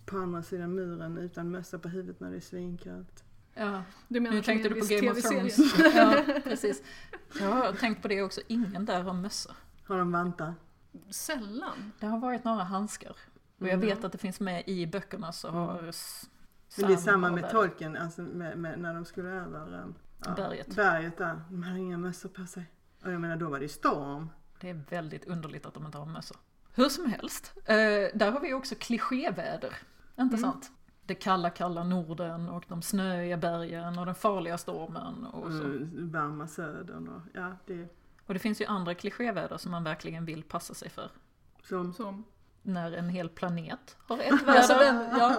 på 0.05 0.17
andra 0.17 0.43
sidan 0.43 0.75
muren 0.75 1.17
utan 1.17 1.51
mössa 1.51 1.79
på 1.79 1.89
huvudet 1.89 2.19
när 2.19 2.31
det 2.31 2.37
är 2.37 2.41
svinkallt. 2.41 3.23
Ja, 3.59 3.83
Du 4.07 4.19
menar 4.19 4.35
nu 4.35 4.41
tänkte 4.43 4.69
du 4.69 4.79
på 4.81 4.85
Game 4.89 5.11
of? 5.11 5.21
Thrones. 5.21 5.57
Ja, 5.95 6.23
precis. 6.43 6.83
Jag 7.39 7.47
har 7.51 7.73
tänkt 7.73 8.01
på 8.01 8.07
det 8.07 8.21
också, 8.23 8.41
ingen 8.47 8.85
där 8.85 9.01
har 9.03 9.13
mössa. 9.13 9.55
Har 9.87 9.97
de 9.97 10.11
vantar? 10.11 10.53
Sällan. 11.09 11.91
Det 11.99 12.05
har 12.05 12.19
varit 12.19 12.43
några 12.43 12.63
handskar. 12.63 13.09
Och 13.59 13.67
jag 13.67 13.73
Mm. 13.73 13.79
vet 13.87 14.03
att 14.03 14.11
det 14.11 14.17
finns 14.17 14.39
med 14.39 14.63
i 14.67 14.87
böckerna 14.87 15.31
så 15.31 15.49
har 15.49 15.87
s- 15.87 16.29
Men 16.77 16.87
det 16.87 16.93
är 16.93 16.97
Sam 16.97 17.03
samma 17.05 17.31
med 17.31 17.49
tolken, 17.49 17.97
alltså 17.97 18.21
med, 18.21 18.57
med, 18.57 18.79
när 18.79 18.93
de 18.93 19.05
skulle 19.05 19.29
över 19.29 19.93
ja, 20.25 20.33
Berget. 20.35 20.75
berget 20.75 21.17
där. 21.17 21.41
De 21.49 21.63
hade 21.63 21.79
inga 21.79 21.97
mössor 21.97 22.29
på 22.29 22.45
sig. 22.45 22.63
Och 23.03 23.11
jag 23.11 23.21
menar 23.21 23.37
då 23.37 23.49
var 23.49 23.59
det 23.59 23.69
storm. 23.69 24.29
Det 24.61 24.69
är 24.69 24.81
väldigt 24.89 25.25
underligt 25.25 25.65
att 25.65 25.73
de 25.73 25.85
inte 25.85 25.97
har 25.97 26.05
mössa. 26.05 26.35
Hur 26.75 26.89
som 26.89 27.05
helst, 27.05 27.53
eh, 27.65 27.75
där 28.13 28.31
har 28.31 28.39
vi 28.39 28.53
också 28.53 28.75
klichéväder. 28.79 29.73
Inte 30.19 30.35
Mm. 30.37 30.51
sant? 30.51 30.71
Det 31.09 31.15
kalla, 31.15 31.49
kalla 31.49 31.83
Norden 31.83 32.49
och 32.49 32.63
de 32.67 32.81
snöiga 32.81 33.37
bergen 33.37 33.99
och 33.99 34.05
den 34.05 34.15
farliga 34.15 34.57
stormen 34.57 35.25
och 35.25 35.51
så. 35.51 35.63
Mm, 35.63 36.11
varma 36.11 36.47
södern 36.47 37.07
och 37.07 37.21
ja, 37.33 37.57
det 37.65 37.87
Och 38.25 38.33
det 38.33 38.39
finns 38.39 38.61
ju 38.61 38.65
andra 38.65 38.93
klichéväder 38.95 39.57
som 39.57 39.71
man 39.71 39.83
verkligen 39.83 40.25
vill 40.25 40.43
passa 40.43 40.73
sig 40.73 40.89
för. 40.89 41.11
som 41.63 41.93
Som, 41.93 42.23
När 42.61 42.91
en 42.91 43.09
hel 43.09 43.29
planet 43.29 43.97
har 44.07 44.19
ett 44.19 44.31
alltså 44.47 44.73
väder. 44.73 44.93
den, 44.93 45.19
ja, 45.19 45.35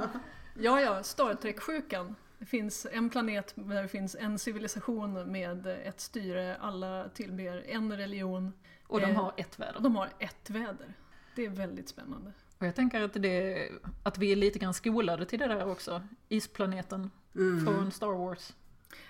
ja, 0.58 0.80
ja, 0.80 1.02
Star 1.02 1.34
Trek-sjukan. 1.34 2.14
Det 2.38 2.46
finns 2.46 2.86
en 2.92 3.10
planet 3.10 3.52
där 3.56 3.82
det 3.82 3.88
finns 3.88 4.16
en 4.20 4.38
civilisation 4.38 5.32
med 5.32 5.66
ett 5.66 6.00
styre, 6.00 6.56
alla 6.60 7.08
tillber 7.08 7.64
en 7.66 7.96
religion. 7.96 8.52
Och 8.86 9.00
de 9.00 9.06
Eh, 9.10 9.16
har 9.22 9.32
ett 9.36 9.58
väder. 9.58 9.76
Och 9.76 9.82
de 9.82 9.96
har 9.96 10.08
ett 10.18 10.50
väder. 10.50 10.94
Det 11.40 11.46
är 11.46 11.50
väldigt 11.50 11.88
spännande. 11.88 12.32
Och 12.58 12.66
jag 12.66 12.74
tänker 12.74 13.00
att, 13.00 13.12
det, 13.14 13.68
att 14.02 14.18
vi 14.18 14.32
är 14.32 14.36
lite 14.36 14.58
grann 14.58 14.74
skolade 14.74 15.26
till 15.26 15.38
det 15.38 15.46
där 15.46 15.68
också. 15.70 16.02
Isplaneten 16.28 17.10
mm. 17.34 17.66
från 17.66 17.90
Star 17.92 18.06
Wars. 18.18 18.52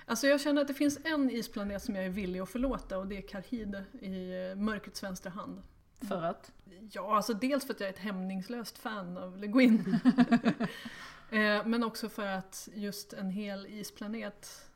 Alltså 0.07 0.27
jag 0.27 0.41
känner 0.41 0.63
att 0.63 0.69
det 0.69 0.75
finns 0.75 0.99
en 1.05 1.31
isplanet 1.31 1.83
som 1.83 1.95
jag 1.95 2.05
är 2.05 2.09
villig 2.09 2.41
att 2.41 2.49
förlåta 2.51 2.99
och 2.99 3.07
det 3.07 3.17
är 3.17 3.23
Karhide 3.23 3.85
i 4.01 4.49
eh, 4.51 4.57
Mörkrets 4.57 5.03
vänstra 5.03 5.31
hand. 5.31 5.63
För 6.09 6.23
att, 6.23 6.53
Ja, 6.93 7.17
alltså 7.17 7.35
dels 7.35 7.65
för 7.67 7.75
att 7.75 7.81
jag 7.81 7.89
är 7.89 7.93
ett 7.93 7.99
hämningslöst 7.99 8.79
fan 8.79 9.19
av 9.19 9.37
Le 9.39 9.47
Guin. 9.47 9.97
Eh, 11.33 11.67
Men 11.67 11.85
också 11.85 12.09
för 12.09 12.27
att 12.27 12.69
just 12.75 13.13
en 13.13 13.31
hel 13.31 13.67
isplanet 13.67 14.71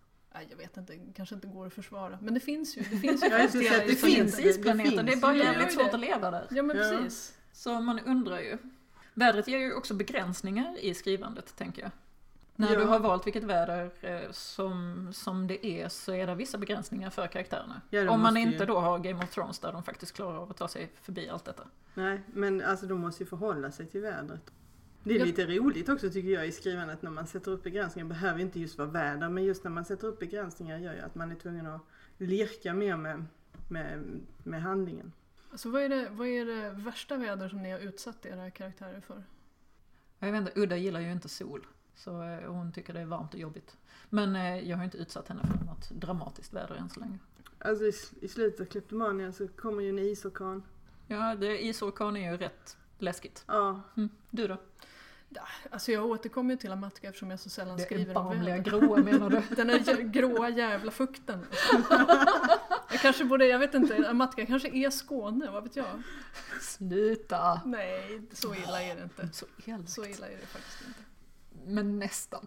jag 0.50 0.56
vet 0.56 0.76
inte, 0.76 0.98
kanske 1.14 1.34
inte 1.34 1.46
går 1.46 1.66
att 1.66 1.72
försvara. 1.74 2.18
Men 2.22 2.34
det 2.34 2.40
finns 2.40 2.76
ju. 2.76 2.80
Det 2.82 2.96
finns 2.96 3.22
ju 3.24 3.28
Ja, 3.28 3.38
jag 3.38 3.52
det 3.52 3.68
faktiskt 3.68 4.04
finns 4.04 4.36
det- 4.36 4.42
det 4.42 4.48
isplaneter, 4.48 5.02
det, 5.02 5.12
är 5.12 5.16
bara 5.16 5.32
Det 5.32 5.38
jävligt 5.38 5.72
svårt 5.72 5.90
det. 5.90 5.94
att 5.94 6.00
leva 6.00 6.30
där. 6.30 6.46
Ja 6.50 6.62
men 6.62 6.76
Ja. 6.76 6.82
precis. 6.82 7.34
Så 7.54 7.80
man 7.80 8.00
undrar 8.00 8.38
ju. 8.40 8.58
Vädret 9.14 9.48
ger 9.48 9.58
ju 9.58 9.74
också 9.74 9.94
begränsningar 9.94 10.78
i 10.80 10.94
skrivandet, 10.94 11.56
tänker 11.56 11.82
jag. 11.82 11.90
När 12.56 12.72
Ja. 12.72 12.78
du 12.78 12.84
har 12.84 12.98
valt 12.98 13.26
vilket 13.26 13.44
väder 13.44 13.90
eh, 14.00 14.30
som, 14.30 15.08
som 15.12 15.46
det 15.46 15.66
är 15.66 15.88
så 15.88 16.12
är 16.12 16.26
det 16.26 16.34
vissa 16.34 16.58
begränsningar 16.58 17.10
för 17.10 17.26
karaktärerna. 17.26 17.80
Ja, 17.90 18.00
Om 18.00 18.06
man 18.06 18.20
måste 18.20 18.40
ju- 18.40 18.52
inte 18.52 18.64
då 18.66 18.78
har 18.80 18.98
Game 18.98 19.24
of 19.24 19.30
Thrones 19.30 19.58
där 19.58 19.72
de 19.72 19.82
faktiskt 19.82 20.12
klarar 20.12 20.36
av 20.38 20.50
att 20.50 20.56
ta 20.56 20.68
sig 20.68 20.92
förbi 21.02 21.28
allt 21.28 21.44
detta. 21.44 21.62
Nej, 21.94 22.20
men 22.26 22.62
alltså 22.62 22.86
de 22.86 23.00
måste 23.00 23.22
ju 23.22 23.28
förhålla 23.28 23.70
sig 23.70 23.86
till 23.86 24.00
vädret. 24.00 24.50
Det 25.02 25.14
är 25.14 25.18
Ja. 25.18 25.24
lite 25.24 25.46
roligt 25.46 25.88
också 25.88 26.10
tycker 26.10 26.28
jag 26.28 26.46
i 26.46 26.52
skrivandet 26.52 27.02
när 27.02 27.10
man 27.10 27.26
sätter 27.26 27.50
upp 27.50 27.62
begränsningar. 27.62 28.04
Det 28.08 28.14
behöver 28.14 28.40
inte 28.40 28.60
just 28.60 28.78
vara 28.78 28.88
väder, 28.88 29.28
men 29.28 29.44
just 29.44 29.64
när 29.64 29.70
man 29.70 29.84
sätter 29.84 30.06
upp 30.08 30.18
begränsningar 30.18 30.78
gör 30.78 30.94
ju 30.94 31.00
att 31.00 31.14
man 31.14 31.30
är 31.30 31.34
tvungen 31.34 31.66
att 31.66 31.80
lirka 32.18 32.74
mer 32.74 32.96
med, 32.96 33.24
med, 33.68 34.20
med 34.42 34.62
handlingen. 34.62 35.12
Alltså 35.54 35.70
vad 35.70 35.82
är, 35.82 35.88
det, 35.88 36.08
vad 36.10 36.26
är 36.28 36.44
det 36.44 36.70
värsta 36.70 37.16
väder 37.16 37.48
som 37.48 37.62
ni 37.62 37.70
har 37.70 37.78
utsatt 37.78 38.26
era 38.26 38.50
karaktärer 38.50 39.00
för? 39.00 39.24
Jag 40.18 40.32
vet 40.32 40.38
inte, 40.40 40.60
Udda 40.60 40.76
gillar 40.76 41.00
ju 41.00 41.12
inte 41.12 41.28
sol. 41.28 41.66
Så 41.94 42.22
eh, 42.22 42.52
hon 42.52 42.72
tycker 42.72 42.92
det 42.92 43.00
är 43.00 43.04
varmt 43.04 43.34
och 43.34 43.40
jobbigt. 43.40 43.76
Men 44.10 44.36
eh, 44.36 44.58
jag 44.68 44.76
har 44.76 44.84
inte 44.84 44.96
utsatt 44.98 45.28
henne 45.28 45.42
för 45.58 45.64
något 45.66 45.90
dramatiskt 45.90 46.52
väder 46.52 46.74
än 46.74 46.88
så 46.90 47.00
länge. 47.00 47.18
Alltså 47.58 47.84
i, 47.84 47.92
i 48.20 48.28
slutet 48.28 48.60
av 48.60 48.64
Kleptomania 48.64 49.32
så 49.32 49.48
kommer 49.48 49.82
ju 49.82 49.88
en 49.88 49.98
isorkan. 49.98 50.62
Ja, 51.06 51.34
det, 51.34 51.64
isorkan 51.64 52.16
är 52.16 52.30
ju 52.32 52.36
rätt 52.38 52.76
läskigt. 52.98 53.44
Ja, 53.46 53.80
Mm. 53.96 54.08
Du 54.30 54.48
då? 54.48 54.56
Alltså 55.70 55.92
jag 55.92 56.06
återkommer 56.06 56.50
ju 56.50 56.56
till 56.56 56.72
Amatka 56.72 57.08
eftersom 57.08 57.30
jag 57.30 57.40
så 57.40 57.50
sällan 57.50 57.76
Det 57.76 57.82
skriver 57.82 58.18
om 58.18 58.40
väder. 58.44 58.58
gråa 58.58 58.96
menar 58.96 59.30
du? 59.30 59.42
Den 59.56 59.66
där 59.66 60.00
gråa 60.02 60.48
jävla 60.48 60.90
fukten. 60.90 61.46
Jag 62.94 63.00
kanske 63.00 63.24
borde, 63.24 63.46
jag 63.46 63.58
vet 63.58 63.74
inte, 63.74 64.08
Amatka 64.10 64.46
kanske 64.46 64.68
är 64.68 64.90
Skåne, 64.90 65.50
vad 65.50 65.62
vet 65.62 65.76
jag? 65.76 66.02
Sluta! 66.60 67.60
Nej, 67.64 68.22
så 68.32 68.54
illa 68.54 68.82
är 68.82 68.96
det 68.96 69.02
inte. 69.02 69.28
Så 69.32 69.46
elakt. 69.66 69.88
Så 69.90 70.04
illa 70.04 70.28
är 70.28 70.36
det 70.36 70.46
faktiskt 70.46 70.78
inte. 70.88 71.00
Men 71.66 71.98
nästan. 71.98 72.46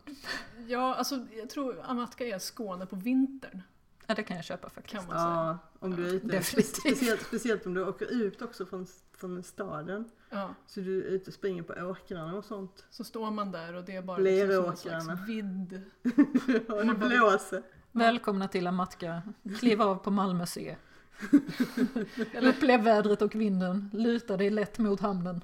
Ja, 0.68 0.96
alltså 0.96 1.26
jag 1.38 1.50
tror 1.50 1.82
Amatka 1.84 2.26
är 2.26 2.40
Skåne 2.40 2.86
på 2.86 2.96
vintern. 2.96 3.62
Ja, 4.08 4.16
det 4.16 4.24
kan 4.24 4.36
jag 4.36 4.46
köpa 4.46 4.70
faktiskt. 4.70 4.96
Kan 4.96 5.08
man 5.08 5.18
säga. 5.18 5.30
ja 5.30 5.58
om 5.80 5.96
du 5.96 6.10
är 6.10 6.14
ute. 6.14 6.28
definitivt. 6.28 6.76
Speciellt, 6.76 7.22
speciellt 7.22 7.66
om 7.66 7.74
du 7.74 7.84
åker 7.88 8.06
ut 8.24 8.42
också 8.42 8.66
från, 8.66 8.88
från 9.18 9.44
staden. 9.44 10.10
Ja, 10.30 10.56
Så 10.68 10.80
du 10.80 10.98
är 10.98 11.08
ute 11.08 11.28
och 11.28 11.34
springer 11.34 11.64
på 11.64 11.74
åkrarna 11.74 12.38
och 12.38 12.46
sånt. 12.46 12.86
så 12.90 13.04
står 13.04 13.32
man 13.32 13.52
där 13.52 13.74
och 13.74 13.84
det 13.84 13.96
är 13.96 14.02
bara 14.02 14.18
liksom 14.18 14.76
som 14.78 14.92
en 14.92 15.02
slags 15.02 15.28
vidd. 15.28 15.82
Och 16.70 16.86
det 16.86 16.94
blåser. 16.94 17.64
Välkomna 17.92 18.48
till 18.48 18.68
Amatka. 18.68 19.22
Kliv 19.60 19.82
av 19.82 19.96
på 19.96 20.12
Malmö 20.12 20.46
C. 20.46 20.76
Upplev 22.42 22.82
vädret 22.84 23.22
och 23.22 23.36
vinden. 23.36 23.90
Luta 23.94 24.38
dig 24.38 24.50
lätt 24.50 24.78
mot 24.80 25.00
hamnen. 25.00 25.44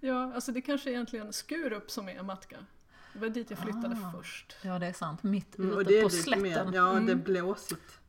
Ja, 0.00 0.32
alltså 0.34 0.52
det 0.52 0.60
kanske 0.60 0.90
är 0.90 0.92
egentligen 0.92 1.32
Skurup 1.32 1.90
som 1.90 2.08
är 2.08 2.18
Amatka. 2.20 2.56
Det 3.12 3.18
var 3.18 3.28
dit 3.28 3.50
jag 3.50 3.58
flyttade 3.58 3.96
Ah. 4.04 4.12
först. 4.18 4.56
Ja, 4.62 4.78
det 4.78 4.86
är 4.86 4.92
sant. 4.92 5.22
Mitt 5.22 5.58
Mm, 5.58 5.74
och 5.74 5.80
ute 5.80 5.90
det 5.90 5.98
är 5.98 6.02
på 6.02 6.08
slätten. 6.10 6.72
ja 6.72 6.82
det 6.92 6.96
är 6.96 6.96
Mm. 6.96 7.22
blåsigt. 7.22 8.00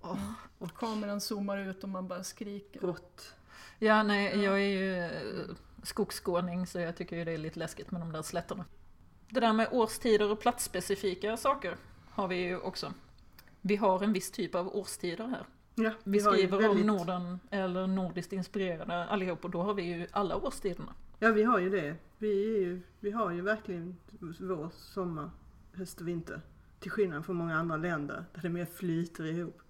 Och 0.57 0.73
kameran 0.77 1.21
zoomar 1.21 1.57
ut 1.57 1.83
och 1.83 1.89
man 1.89 2.07
bara 2.07 2.23
skriker. 2.23 2.79
Rått. 2.79 3.33
Ja, 3.79 4.03
nej, 4.03 4.43
jag 4.43 4.53
är 4.53 4.67
ju 4.79 4.95
eh, 4.97 5.11
skogsskåning 5.83 6.67
så 6.67 6.79
jag 6.79 6.95
tycker 6.95 7.15
ju 7.15 7.25
det 7.25 7.31
är 7.31 7.37
lite 7.37 7.59
läskigt 7.59 7.91
med 7.91 8.01
de 8.01 8.11
där 8.11 8.21
slätterna. 8.21 8.65
Det 9.29 9.39
där 9.39 9.53
med 9.53 9.67
årstider 9.71 10.31
och 10.31 10.39
platsspecifika 10.39 11.37
saker 11.37 11.77
har 12.19 12.27
vi 12.27 12.35
ju 12.35 12.57
också. 12.57 12.93
Vi 13.61 13.75
har 13.75 14.03
en 14.03 14.13
viss 14.13 14.31
typ 14.31 14.55
av 14.55 14.75
årstider 14.75 15.27
här. 15.27 15.45
Ja, 15.75 15.91
Vi 16.03 16.17
ju 16.17 16.23
skriver 16.23 16.57
väldigt- 16.57 16.81
om 16.89 16.97
Norden 16.97 17.39
eller 17.49 17.87
nordiskt 17.87 18.33
inspirerade 18.33 19.05
allihop 19.05 19.45
och 19.45 19.51
då 19.51 19.61
har 19.61 19.73
vi 19.73 19.83
ju 19.83 20.07
alla 20.11 20.35
årstiderna. 20.35 20.93
Ja 21.19 21.31
vi 21.31 21.43
har 21.43 21.59
ju 21.59 21.69
det. 21.69 21.95
Vi, 22.17 22.57
ju, 22.57 22.81
vi 22.99 23.11
har 23.11 23.31
ju 23.31 23.41
verkligen 23.41 23.97
vår, 24.39 24.69
sommar, 24.73 25.29
höst 25.73 26.01
och 26.01 26.07
vinter. 26.07 26.41
Till 26.79 26.91
skillnad 26.91 27.25
från 27.25 27.35
många 27.35 27.55
andra 27.59 27.77
länder 27.77 28.25
där 28.33 28.41
det 28.41 28.49
mer 28.49 28.65
flyter 28.65 29.25
ihop. 29.25 29.61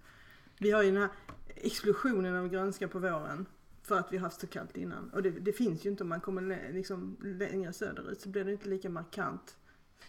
Vi 0.58 0.70
har 0.70 0.82
ju 0.82 0.90
den 0.90 1.00
här 1.02 1.10
explosionen 1.54 2.36
av 2.36 2.48
grönska 2.48 2.88
på 2.88 2.98
våren. 2.98 3.46
För 3.82 3.98
att 3.98 4.12
vi 4.12 4.16
har 4.16 4.24
haft 4.24 4.40
så 4.40 4.46
kallt 4.46 4.76
innan. 4.76 5.10
Och 5.10 5.22
det, 5.22 5.30
det 5.30 5.52
finns 5.52 5.86
ju 5.86 5.90
inte 5.90 6.02
om 6.02 6.08
man 6.08 6.20
kommer 6.20 6.70
liksom 6.72 7.16
längre 7.22 7.72
söderut 7.72 8.20
så 8.20 8.28
blir 8.28 8.44
det 8.44 8.52
inte 8.52 8.68
lika 8.68 8.90
markant. 8.90 9.56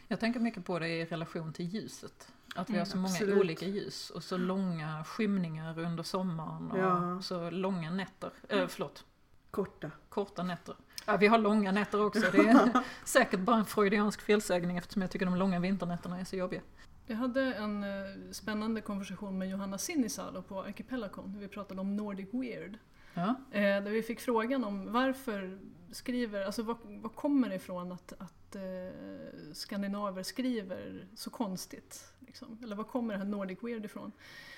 Jag 0.07 0.19
tänker 0.19 0.39
mycket 0.39 0.65
på 0.65 0.79
det 0.79 0.87
i 0.89 1.05
relation 1.05 1.53
till 1.53 1.65
ljuset. 1.65 2.31
Att 2.55 2.69
vi 2.69 2.73
Mm, 2.73 2.79
har 2.79 2.85
så 2.85 2.97
många 2.97 3.13
absolut. 3.13 3.37
olika 3.39 3.65
ljus 3.65 4.09
och 4.09 4.23
så 4.23 4.37
långa 4.37 5.03
skymningar 5.03 5.79
under 5.79 6.03
sommaren 6.03 6.71
och 6.71 6.77
Ja. 6.79 7.21
så 7.21 7.49
långa 7.49 7.91
nätter. 7.91 8.31
Äh, 8.49 8.67
förlåt, 8.67 9.05
Korta. 9.51 9.91
korta 10.09 10.43
nätter. 10.43 10.75
Ja, 11.05 11.17
vi 11.17 11.27
har 11.27 11.37
långa 11.37 11.71
nätter 11.71 12.01
också. 12.05 12.31
Det 12.31 12.37
är 12.37 12.69
säkert 13.05 13.39
bara 13.39 13.55
en 13.57 13.65
freudiansk 13.65 14.21
felsägning 14.21 14.77
eftersom 14.77 15.01
jag 15.01 15.11
tycker 15.11 15.25
de 15.25 15.35
långa 15.35 15.59
vinternätterna 15.59 16.19
är 16.19 16.25
så 16.25 16.35
jobbiga. 16.35 16.61
Jag 17.07 17.15
hade 17.15 17.41
en 17.53 17.83
eh, 17.83 17.89
spännande 18.31 18.81
konversation 18.81 19.37
med 19.37 19.49
Johanna 19.49 19.77
Sinisalo 19.77 20.41
på 20.41 20.61
Archipelagon. 20.63 21.35
Vi 21.39 21.47
pratade 21.47 21.81
om 21.81 21.95
Nordic 21.95 22.27
Weird. 22.33 22.77
Ja. 23.13 23.35
Eh, 23.51 23.61
där 23.61 23.91
vi 23.91 24.01
fick 24.03 24.19
frågan 24.19 24.63
om 24.63 24.91
varför 24.93 25.59
skriver, 25.91 26.45
alltså 26.45 26.63
vad, 26.63 26.77
vad 26.83 27.15
kommer 27.15 27.49
det 27.49 27.55
ifrån 27.55 27.91
att, 27.91 28.13
att 28.17 28.55
eh, 28.55 28.61
skandinaver 29.53 30.23
skriver 30.23 31.05
så 31.15 31.29
konstigt? 31.29 32.05
Liksom? 32.19 32.57
Eller 32.63 32.75
vad 32.75 32.87
kommer 32.87 33.13
det 33.13 33.17
här 33.17 33.25
Nordic 33.25 33.57
Weird 33.61 33.85
ifrån? 33.85 34.11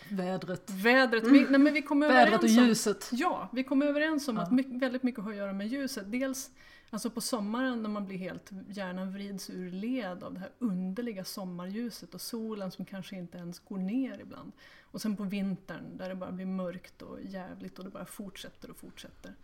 Vädret. 0.10 0.70
Vädret, 0.70 1.24
vi, 1.24 1.46
nej, 1.50 1.60
men 1.60 1.74
vi 1.74 1.82
kom 1.82 2.00
Vädret 2.00 2.28
och 2.28 2.34
överens 2.34 2.58
om, 2.58 2.66
ljuset. 2.68 3.10
Ja, 3.12 3.50
vi 3.54 3.64
kom 3.64 3.82
överens 3.82 4.28
om 4.28 4.36
Ja. 4.36 4.42
att 4.42 4.52
mycket, 4.52 4.82
väldigt 4.82 5.04
mycket 5.04 5.24
har 5.24 5.32
att 5.32 5.38
göra 5.38 5.54
med 5.54 5.68
ljuset. 5.68 6.12
Dels 6.12 6.52
alltså 6.90 7.10
på 7.10 7.22
sommaren 7.22 7.84
när 7.84 7.90
man 7.90 8.06
blir 8.06 8.18
helt, 8.18 8.50
hjärnan 8.70 9.14
vrids 9.14 9.50
ur 9.50 9.72
led 9.72 10.24
av 10.24 10.34
det 10.34 10.40
här 10.40 10.52
underliga 10.60 11.24
sommarljuset 11.24 12.14
och 12.14 12.22
solen 12.22 12.72
som 12.72 12.86
kanske 12.86 13.16
inte 13.16 13.38
ens 13.38 13.60
går 13.60 13.78
ner 13.78 14.20
ibland. 14.22 14.52
Och 14.94 15.02
sen 15.02 15.16
på 15.16 15.24
vintern 15.24 15.98
där 15.98 16.10
det 16.10 16.16
bara 16.16 16.32
blir 16.32 16.46
mörkt 16.46 17.02
och 17.02 17.22
jävligt 17.22 17.80
och 17.80 17.86
det 17.86 17.92
bara 17.92 18.06
fortsätter 18.06 18.70
och 18.70 18.78
fortsätter. 18.78 19.36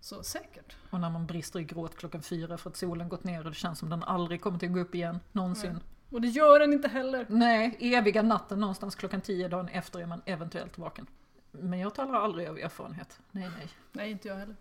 Så 0.00 0.22
säkert. 0.22 0.76
Och 0.90 1.00
när 1.00 1.10
man 1.10 1.26
brister 1.26 1.60
i 1.60 1.64
gråt 1.64 1.96
klockan 1.96 2.22
fyra 2.22 2.58
för 2.58 2.70
att 2.70 2.76
solen 2.76 3.08
gått 3.08 3.24
ner 3.24 3.44
och 3.44 3.50
det 3.50 3.56
känns 3.56 3.78
som 3.78 3.88
den 3.88 4.02
aldrig 4.02 4.40
kommer 4.40 4.58
till 4.58 4.68
att 4.68 4.74
gå 4.74 4.80
upp 4.80 4.94
igen, 4.94 5.20
någonsin. 5.32 5.80
Och 6.10 6.20
det 6.20 6.28
gör 6.28 6.58
den 6.58 6.72
inte 6.72 6.88
heller. 6.88 7.26
Nej, 7.28 7.76
eviga 7.80 8.22
natten 8.22 8.60
någonstans 8.60 8.94
klockan 8.94 9.20
tio 9.20 9.48
dagen 9.48 9.68
efter 9.68 10.00
är 10.00 10.06
man 10.06 10.22
eventuellt 10.26 10.78
vaken. 10.78 11.06
Men 11.50 11.78
jag 11.78 11.94
talar 11.94 12.14
aldrig 12.14 12.48
av 12.48 12.58
erfarenhet. 12.58 13.20
Nej, 13.30 13.50
nej. 13.58 13.68
Nej, 13.92 14.10
inte 14.10 14.28
jag 14.28 14.36
heller. 14.36 14.56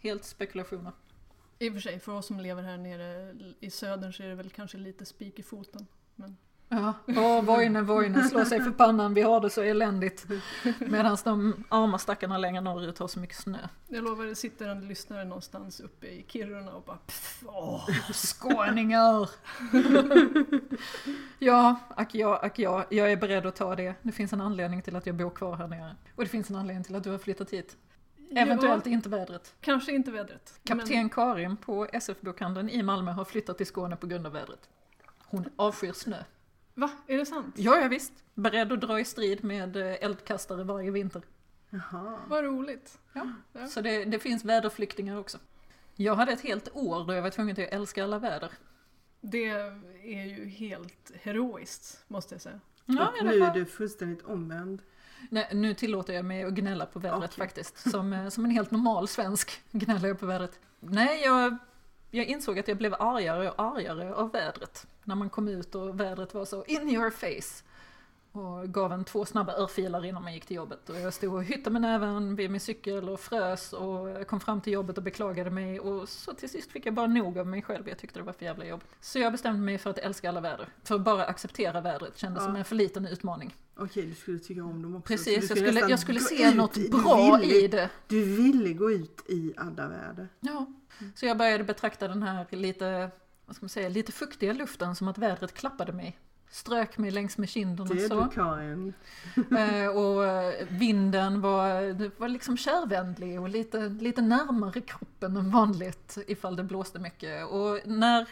Helt 0.00 0.24
spekulationer. 0.24 0.92
I 1.58 1.68
och 1.68 1.72
för 1.72 1.80
sig, 1.80 2.00
för 2.00 2.12
oss 2.12 2.26
som 2.26 2.40
lever 2.40 2.62
här 2.62 2.78
nere 2.78 3.34
i 3.60 3.70
södern 3.70 4.12
så 4.12 4.22
är 4.22 4.28
det 4.28 4.34
väl 4.34 4.50
kanske 4.50 4.78
lite 4.78 5.06
spik 5.06 5.38
i 5.38 5.42
foten. 5.42 5.86
Men 6.14 6.36
Ja, 6.74 6.94
åh 7.06 7.44
Voine, 7.44 7.82
Voine, 7.84 8.24
slå 8.28 8.44
sig 8.44 8.60
för 8.60 8.70
pannan, 8.70 9.14
vi 9.14 9.22
har 9.22 9.40
det 9.40 9.50
så 9.50 9.62
eländigt. 9.62 10.26
Medan 10.78 11.16
de 11.24 11.64
arma 11.68 11.98
stackarna 11.98 12.38
längre 12.38 12.60
norrut 12.60 12.98
har 12.98 13.08
så 13.08 13.18
mycket 13.20 13.36
snö. 13.36 13.58
jag 13.88 14.04
lovar, 14.04 14.24
det 14.24 14.34
sitter 14.34 14.68
en 14.68 14.88
lyssnare 14.88 15.24
någonstans 15.24 15.80
uppe 15.80 16.06
i 16.06 16.24
Kiruna 16.28 16.72
och 16.72 16.82
bara 16.82 16.96
pff, 16.96 17.42
åh. 17.46 17.88
Skåningar! 18.12 19.28
ja, 21.38 21.76
ack 21.96 22.14
ja, 22.14 22.36
ack 22.42 22.58
ja, 22.58 22.84
jag 22.90 23.12
är 23.12 23.16
beredd 23.16 23.46
att 23.46 23.56
ta 23.56 23.76
det. 23.76 23.94
Det 24.02 24.12
finns 24.12 24.32
en 24.32 24.40
anledning 24.40 24.82
till 24.82 24.96
att 24.96 25.06
jag 25.06 25.14
bor 25.14 25.30
kvar 25.30 25.56
här 25.56 25.68
nere. 25.68 25.96
Och 26.16 26.22
det 26.24 26.28
finns 26.30 26.50
en 26.50 26.56
anledning 26.56 26.84
till 26.84 26.94
att 26.96 27.04
du 27.04 27.10
har 27.10 27.18
flyttat 27.18 27.50
hit. 27.50 27.76
Eventuellt 28.36 28.86
Ja, 28.86 28.92
inte 28.92 29.08
vädret. 29.08 29.54
kanske 29.60 29.92
inte 29.92 30.10
vädret. 30.10 30.60
Kapten 30.64 31.08
Karin 31.10 31.56
på 31.56 31.86
SF-bokhandeln 31.92 32.68
i 32.70 32.82
Malmö 32.82 33.10
har 33.10 33.24
flyttat 33.24 33.56
till 33.56 33.66
Skåne 33.66 33.96
på 33.96 34.06
grund 34.06 34.26
av 34.26 34.32
vädret. 34.32 34.68
Hon 35.26 35.44
avskyr 35.56 35.92
snö. 35.92 36.16
Va? 36.74 36.90
Är 37.06 37.18
det 37.18 37.26
sant? 37.26 37.54
Ja, 37.58 37.80
ja 37.80 37.88
visst. 37.88 38.12
Beredd 38.34 38.72
att 38.72 38.80
dra 38.80 39.00
i 39.00 39.04
strid 39.04 39.44
med 39.44 39.76
eh, 39.76 40.04
eldkastare 40.04 40.64
varje 40.64 40.90
vinter. 40.90 41.22
Jaha. 41.70 42.18
Vad 42.28 42.44
roligt. 42.44 42.98
Ja. 43.12 43.32
Ja. 43.52 43.66
Så 43.66 43.80
det, 43.80 44.04
det 44.04 44.18
finns 44.18 44.44
väderflyktingar 44.44 45.18
också. 45.18 45.38
Jag 45.96 46.14
hade 46.14 46.32
ett 46.32 46.40
helt 46.40 46.68
år 46.72 47.04
då 47.04 47.14
jag 47.14 47.22
var 47.22 47.30
tvungen 47.30 47.54
till 47.54 47.64
att 47.64 47.72
älska 47.72 48.04
alla 48.04 48.18
väder. 48.18 48.50
Det 49.20 49.48
är 50.02 50.24
ju 50.24 50.46
helt 50.46 51.12
heroiskt, 51.22 52.04
måste 52.08 52.34
jag 52.34 52.42
säga. 52.42 52.60
Ja, 52.86 53.12
nu 53.22 53.42
är 53.42 53.54
du 53.54 53.64
fullständigt 53.64 54.24
omvänd. 54.24 54.82
Nej, 55.30 55.48
nu 55.52 55.74
tillåter 55.74 56.12
jag 56.12 56.24
mig 56.24 56.42
att 56.42 56.52
gnälla 56.52 56.86
på 56.86 56.98
vädret 56.98 57.30
Okej. 57.34 57.46
faktiskt. 57.46 57.90
Som, 57.90 58.12
eh, 58.12 58.28
som 58.28 58.44
en 58.44 58.50
helt 58.50 58.70
normal 58.70 59.08
svensk 59.08 59.60
gnäller 59.70 60.08
jag 60.08 60.20
på 60.20 60.26
vädret. 60.26 60.60
Nej, 60.80 61.22
jag, 61.24 61.58
jag 62.14 62.26
insåg 62.26 62.58
att 62.58 62.68
jag 62.68 62.76
blev 62.78 62.94
argare 62.94 63.50
och 63.50 63.62
argare 63.62 64.14
av 64.14 64.32
vädret. 64.32 64.86
När 65.04 65.14
man 65.14 65.30
kom 65.30 65.48
ut 65.48 65.74
och 65.74 66.00
vädret 66.00 66.34
var 66.34 66.44
så 66.44 66.64
in 66.64 66.88
your 66.88 67.10
face. 67.10 67.64
Och 68.34 68.68
gav 68.74 68.92
en 68.92 69.04
två 69.04 69.24
snabba 69.24 69.52
örfilar 69.56 70.04
innan 70.04 70.22
man 70.22 70.34
gick 70.34 70.46
till 70.46 70.56
jobbet. 70.56 70.88
Och 70.90 71.00
jag 71.00 71.14
stod 71.14 71.34
och 71.34 71.44
hyttade 71.44 71.70
med 71.70 71.82
näven 71.82 72.36
vid 72.36 72.50
min 72.50 72.60
cykel 72.60 73.08
och 73.08 73.20
frös 73.20 73.72
och 73.72 74.26
kom 74.26 74.40
fram 74.40 74.60
till 74.60 74.72
jobbet 74.72 74.96
och 74.98 75.02
beklagade 75.04 75.50
mig. 75.50 75.80
Och 75.80 76.08
så 76.08 76.32
till 76.32 76.48
sist 76.50 76.70
fick 76.70 76.86
jag 76.86 76.94
bara 76.94 77.06
nog 77.06 77.38
av 77.38 77.46
mig 77.46 77.62
själv. 77.62 77.88
Jag 77.88 77.98
tyckte 77.98 78.18
det 78.18 78.22
var 78.22 78.32
för 78.32 78.44
jävla 78.44 78.64
jobb. 78.64 78.80
Så 79.00 79.18
jag 79.18 79.32
bestämde 79.32 79.60
mig 79.62 79.78
för 79.78 79.90
att 79.90 79.98
älska 79.98 80.28
alla 80.28 80.40
väder. 80.40 80.68
För 80.84 80.94
att 80.94 81.00
bara 81.00 81.24
acceptera 81.24 81.80
vädret 81.80 82.18
kändes 82.18 82.40
Ja. 82.42 82.46
som 82.46 82.56
en 82.56 82.64
för 82.64 82.74
liten 82.76 83.06
utmaning. 83.06 83.54
Okej, 83.76 84.06
du 84.06 84.14
skulle 84.14 84.38
tycka 84.38 84.64
om 84.64 84.82
dem 84.82 84.96
också. 84.96 85.06
så 85.08 85.16
Precis, 85.16 85.50
jag 85.50 85.58
skulle, 85.58 85.80
jag 85.80 85.98
skulle 85.98 86.20
se 86.20 86.54
något 86.54 86.90
bra 86.90 87.36
ville- 87.42 87.54
i 87.64 87.68
det. 87.68 87.90
Du 88.08 88.24
ville 88.36 88.72
gå 88.72 88.90
ut 88.90 89.20
i 89.28 89.54
alla 89.56 89.88
väder. 89.88 90.28
Ja, 90.40 90.66
så 91.14 91.26
jag 91.26 91.38
började 91.38 91.64
betrakta 91.64 92.08
den 92.08 92.22
här 92.22 92.46
lite, 92.50 93.10
vad 93.46 93.56
ska 93.56 93.64
man 93.64 93.68
säga, 93.68 93.88
lite 93.88 94.12
fuktiga 94.12 94.52
luften 94.52 94.96
som 94.96 95.08
att 95.08 95.18
vädret 95.18 95.54
klappade 95.54 95.92
mig. 95.92 96.18
Strök 96.50 96.98
mig 96.98 97.10
längs 97.10 97.38
med 97.38 97.48
kinden 97.48 97.88
och 97.88 97.96
Det 97.96 98.04
är 98.04 98.08
så. 98.08 98.24
du 98.24 98.30
Karin. 98.30 98.94
Eh, 99.58 99.88
och 99.88 100.24
eh, 100.24 100.66
vinden 100.68 101.40
var, 101.40 101.94
var 102.20 102.28
liksom 102.28 102.56
kärvänlig 102.56 103.40
och 103.40 103.48
lite, 103.48 103.88
lite 103.88 104.22
närmare 104.22 104.80
kroppen 104.80 105.36
än 105.36 105.50
vanligt 105.50 106.18
ifall 106.26 106.56
det 106.56 106.64
blåste 106.64 106.98
mycket. 106.98 107.46
Och 107.46 107.80
när, 107.84 108.28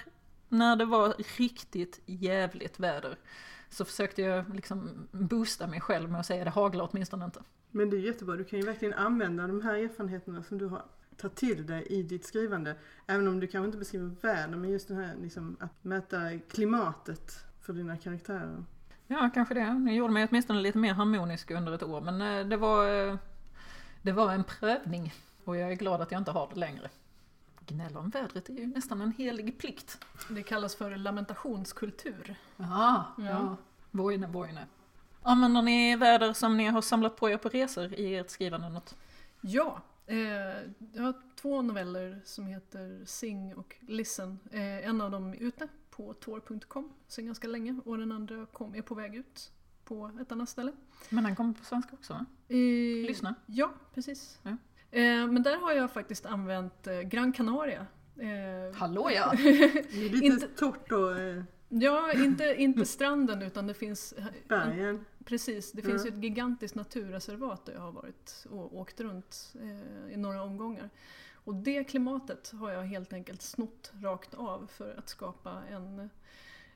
när 0.48 0.76
det 0.76 0.84
var 0.84 1.14
riktigt 1.38 2.00
jävligt 2.06 2.80
väder 2.80 3.16
så 3.70 3.84
försökte 3.84 4.22
jag 4.22 4.54
liksom 4.54 5.08
boosta 5.10 5.66
mig 5.66 5.80
själv 5.80 6.10
med 6.10 6.20
att 6.20 6.26
säga 6.26 6.44
det 6.44 6.50
haglar 6.50 6.88
åtminstone 6.92 7.24
inte. 7.24 7.42
Men 7.70 7.90
det 7.90 7.96
är 7.96 8.00
jättebra, 8.00 8.36
du 8.36 8.44
kan 8.44 8.58
ju 8.58 8.66
verkligen 8.66 8.94
använda 8.94 9.46
de 9.46 9.60
här 9.62 9.74
erfarenheterna 9.74 10.42
som 10.42 10.58
du 10.58 10.66
har 10.66 10.82
tagit 11.20 11.36
till 11.36 11.66
dig 11.66 11.86
i 11.90 12.02
ditt 12.02 12.26
skrivande. 12.26 12.76
Även 13.06 13.28
om 13.28 13.40
du 13.40 13.46
kanske 13.46 13.66
inte 13.66 13.78
beskriver 13.78 14.10
världen, 14.20 14.60
men 14.60 14.70
just 14.70 14.88
det 14.88 14.94
här 14.94 15.14
liksom, 15.22 15.56
att 15.60 15.84
mäta 15.84 16.38
klimatet 16.38 17.44
för 17.60 17.72
dina 17.72 17.96
karaktärer. 17.96 18.64
Ja, 19.06 19.30
kanske 19.34 19.54
det. 19.54 19.82
Det 19.86 19.92
gjorde 19.92 20.12
mig 20.12 20.26
åtminstone 20.30 20.60
lite 20.60 20.78
mer 20.78 20.94
harmonisk 20.94 21.50
under 21.50 21.72
ett 21.72 21.82
år. 21.82 22.00
Men 22.00 22.20
eh, 22.22 22.46
det 22.48 22.56
var, 22.56 23.08
eh, 23.08 23.16
det 24.02 24.12
var 24.12 24.32
en 24.32 24.44
prövning. 24.44 25.14
Och 25.44 25.56
jag 25.56 25.70
är 25.72 25.76
glad 25.76 26.00
att 26.00 26.12
jag 26.12 26.20
inte 26.20 26.30
har 26.30 26.48
det 26.54 26.60
längre. 26.60 26.88
Gnälla 27.66 27.98
om 28.00 28.10
vädret 28.10 28.48
är 28.48 28.52
ju 28.54 28.66
nästan 28.66 29.00
en 29.00 29.12
helig 29.12 29.58
plikt. 29.58 30.04
Det 30.28 30.42
kallas 30.42 30.74
för 30.74 30.96
lamentationskultur. 30.96 32.34
Ja, 32.56 33.04
Ja. 33.18 33.24
ja. 33.24 33.56
Voine, 33.90 34.32
voine. 34.32 34.58
Använder 35.22 35.62
ni 35.62 35.96
väder 35.96 36.32
som 36.32 36.56
ni 36.56 36.66
har 36.66 36.82
samlat 36.82 37.16
på 37.16 37.30
er 37.30 37.36
på 37.36 37.48
resor 37.48 37.94
i 37.94 38.16
ert 38.16 38.30
skrivande 38.30 38.68
något? 38.68 38.96
Ja, 39.40 39.80
jag 40.92 41.02
har 41.02 41.14
två 41.40 41.62
noveller 41.62 42.20
som 42.24 42.46
heter 42.46 43.02
Sing 43.04 43.54
och 43.54 43.76
Listen. 43.80 44.38
Eh, 44.52 44.86
en 44.88 45.00
av 45.00 45.10
dem 45.10 45.30
är 45.32 45.36
ute 45.36 45.68
på 45.90 46.14
tor.com 46.14 46.92
sedan 47.08 47.26
ganska 47.26 47.48
länge 47.48 47.80
och 47.84 47.98
den 47.98 48.12
andra 48.12 48.46
kom, 48.46 48.74
är 48.74 48.82
på 48.82 48.94
väg 48.94 49.14
ut 49.16 49.52
på 49.84 50.10
ett 50.20 50.32
annat 50.32 50.48
ställe. 50.48 50.72
Men 51.08 51.24
den 51.24 51.36
kommer 51.36 51.52
på 51.54 51.64
svenska 51.64 51.90
också 51.92 52.12
va? 52.12 52.26
Eh, 52.48 52.56
Lyssna. 53.06 53.34
Ja, 53.46 53.72
precis. 53.94 54.38
Ja. 54.42 54.50
Eh, 54.90 55.26
men 55.26 55.42
där 55.42 55.56
har 55.56 55.72
jag 55.72 55.90
faktiskt 55.92 56.26
använt 56.26 56.86
eh, 56.86 57.00
Gran 57.00 57.32
Canaria. 57.32 57.86
Eh, 58.16 58.74
Hallå 58.76 59.10
ja! 59.14 59.32
Det 59.36 59.48
är 60.06 60.10
lite 60.10 60.26
Inte- 60.26 60.48
torrt 60.48 60.92
och 60.92 61.18
eh, 61.20 61.42
ja, 61.70 62.12
inte, 62.12 62.54
inte 62.58 62.86
stranden 62.86 63.42
utan 63.42 63.66
det 63.66 63.74
finns 63.74 64.14
bergen. 64.48 65.04
Precis, 65.24 65.72
det 65.72 65.82
finns 65.82 66.06
ju 66.06 66.08
ett 66.08 66.22
gigantiskt 66.22 66.74
naturreservat 66.74 67.66
där 67.66 67.72
jag 67.72 67.80
har 67.80 67.92
varit 67.92 68.46
och 68.50 68.76
åkt 68.76 69.00
runt 69.00 69.54
eh, 69.62 70.14
i 70.14 70.16
några 70.16 70.42
omgångar. 70.42 70.90
Och 71.44 71.54
det 71.54 71.84
klimatet 71.84 72.52
har 72.54 72.70
jag 72.70 72.82
helt 72.82 73.12
enkelt 73.12 73.42
snott 73.42 73.92
rakt 74.02 74.34
av 74.34 74.70
för 74.76 74.94
att 74.98 75.08
skapa 75.08 75.62
en, 75.70 76.10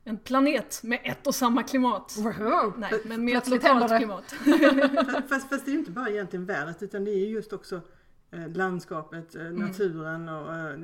en 0.04 0.18
planet 0.18 0.80
med 0.82 1.00
ett 1.04 1.26
och 1.26 1.34
samma 1.34 1.62
klimat. 1.62 2.16
Wow. 2.18 2.74
Nej, 2.78 3.00
men 3.04 3.24
med 3.24 3.36
ett 3.36 3.44
Plötsligt 3.44 3.62
händer 3.62 4.00
lokalt 4.00 4.28
klimat. 4.38 5.24
Fast, 5.28 5.48
fast 5.48 5.64
det 5.64 5.70
är 5.70 5.72
ju 5.72 5.78
inte 5.78 5.90
bara 5.90 6.08
egentligen 6.08 6.46
vädret 6.46 6.82
utan 6.82 7.04
det 7.04 7.10
är 7.10 7.18
ju 7.18 7.26
just 7.26 7.52
också 7.52 7.80
eh, 8.30 8.48
landskapet, 8.48 9.34
eh, 9.34 9.42
naturen 9.42 10.28
och 10.28 10.54
eh, 10.54 10.74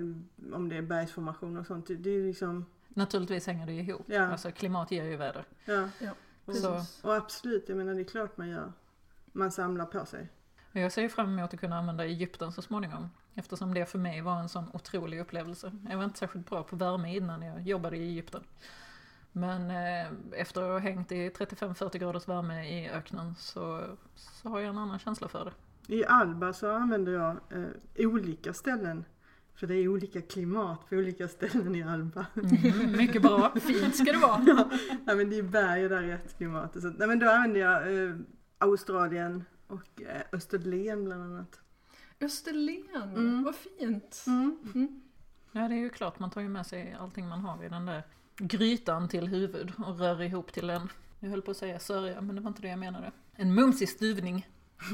om 0.55 0.69
det 0.69 0.77
är 0.77 0.83
bergsformationer 0.83 1.61
och 1.61 1.67
sånt. 1.67 1.87
Det 1.87 1.95
det 1.95 2.11
är 2.11 2.23
liksom, 2.23 2.67
Naturligtvis 2.95 3.47
hänger 3.47 3.67
det 3.67 3.73
ihop. 3.73 4.03
Ja. 4.07 4.23
Alltså 4.27 4.51
klimat 4.53 4.91
ger 4.91 5.05
ju 5.05 5.17
väder. 5.17 5.45
ja. 5.65 5.89
Ja, 5.99 6.11
Och, 6.45 6.57
Så. 6.57 6.85
och 7.03 7.15
absolut, 7.17 7.69
jag 7.69 7.79
menar 7.79 7.95
det 7.95 8.01
är 8.01 8.05
klart 8.05 8.37
man 8.37 8.49
gör. 8.49 8.73
Man 9.33 9.51
samlar 9.53 9.87
på 9.87 10.07
sig. 10.07 10.29
Jag 10.73 10.93
ser 10.93 11.03
ju 11.03 11.09
fram 11.09 11.39
emot 11.39 11.55
att 11.55 11.61
kunna 11.61 11.79
använda 11.79 12.05
Egypten 12.05 12.53
så 12.53 12.63
småningom. 12.63 13.11
Eftersom 13.35 13.75
det 13.75 13.87
för 13.87 13.99
mig 13.99 14.21
var 14.21 14.37
en 14.41 14.49
sån 14.49 14.71
otrolig 14.73 15.21
upplevelse. 15.21 15.73
Jag 15.91 15.97
var 15.97 16.05
inte 16.05 16.19
särskilt 16.19 16.51
bra 16.51 16.63
på 16.63 16.77
värme 16.77 17.17
innan 17.17 17.43
jag 17.43 17.61
jobbade 17.63 17.97
i 17.97 18.09
Egypten. 18.09 18.43
Men 19.33 19.71
eh, 19.71 20.13
efter 20.41 20.63
att 20.63 20.69
ha 20.69 20.79
hängt 20.79 21.13
i 21.13 21.29
35-40 21.31 21.99
graders 21.99 22.29
värme 22.29 22.69
i 22.69 22.91
öknen 22.91 23.35
så, 23.39 23.85
så 24.15 24.49
har 24.49 24.61
jag 24.61 24.69
en 24.69 24.79
annan 24.79 24.99
känsla 24.99 25.29
för 25.29 25.45
det. 25.45 25.53
I 25.95 26.05
Alba 26.05 26.53
så 26.53 26.73
använder 26.73 27.13
jag 27.13 27.37
eh, 27.51 27.67
olika 28.07 28.55
ställen. 28.55 29.05
För 29.61 29.67
det 29.67 29.75
är 29.75 29.89
olika 29.89 30.23
klimat 30.23 30.89
på 30.89 30.97
olika 30.97 31.29
ställen 31.29 31.75
i 31.75 31.83
Alba. 31.83 32.27
Mm, 32.37 32.93
mycket 32.93 33.23
bra. 33.23 33.55
fint 33.61 33.97
ska 33.97 34.05
det 34.13 34.19
vara. 34.19 34.45
ja, 35.07 35.15
men 35.15 35.31
det 35.31 35.39
är 35.39 35.43
berg 35.43 35.85
och 35.85 35.91
där 35.91 36.03
är 36.03 36.07
rätt 36.07 36.37
klimat. 36.37 36.73
Så, 36.83 36.89
nej, 36.99 37.09
men 37.09 37.19
då 37.19 37.31
använder 37.31 37.61
jag 37.61 38.05
eh, 38.05 38.15
Australien 38.59 39.45
och 39.67 40.03
eh, 40.03 40.23
Österlen 40.33 41.05
bland 41.05 41.23
annat. 41.23 41.61
Österlen, 42.21 42.85
Mm. 43.17 43.43
vad 43.43 43.55
fint. 43.55 44.25
Mm. 44.27 44.59
Mm. 44.75 45.01
Ja 45.53 45.69
det 45.69 45.75
är 45.75 45.79
ju 45.79 45.91
klart, 45.91 46.19
man 46.19 46.31
tar 46.31 46.41
ju 46.41 46.49
med 46.49 46.67
sig 46.67 46.97
allting 47.01 47.29
man 47.29 47.41
har 47.41 47.65
i 47.65 47.69
den 47.69 47.87
där 47.87 48.03
grytan 48.39 49.09
till 49.09 49.29
huvud 49.29 49.73
och 49.79 49.99
rör 49.99 50.23
ihop 50.23 50.53
till 50.53 50.71
en, 50.71 50.89
jag 51.21 51.31
höll 51.31 51.43
på 51.43 51.51
att 51.51 51.57
säga 51.57 51.79
sörja, 51.79 52.21
men 52.21 52.37
det 52.37 52.43
var 52.43 52.49
inte 52.49 52.63
det 52.63 52.69
jag 52.69 52.79
menade. 52.79 53.13
En 53.35 53.55
mumsig 53.55 53.89
stuvning. 53.89 54.49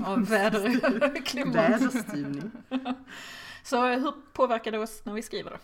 av 0.05 0.25
väder 0.29 1.25
klimat. 1.25 1.55
Väderstyrning. 1.57 2.51
Så 3.67 3.87
hur 3.87 4.13
påverkar 4.33 4.73
det 4.73 4.79
oss 4.79 5.05
när 5.05 5.13
vi 5.13 5.23
skriver 5.23 5.51
då? 5.51 5.57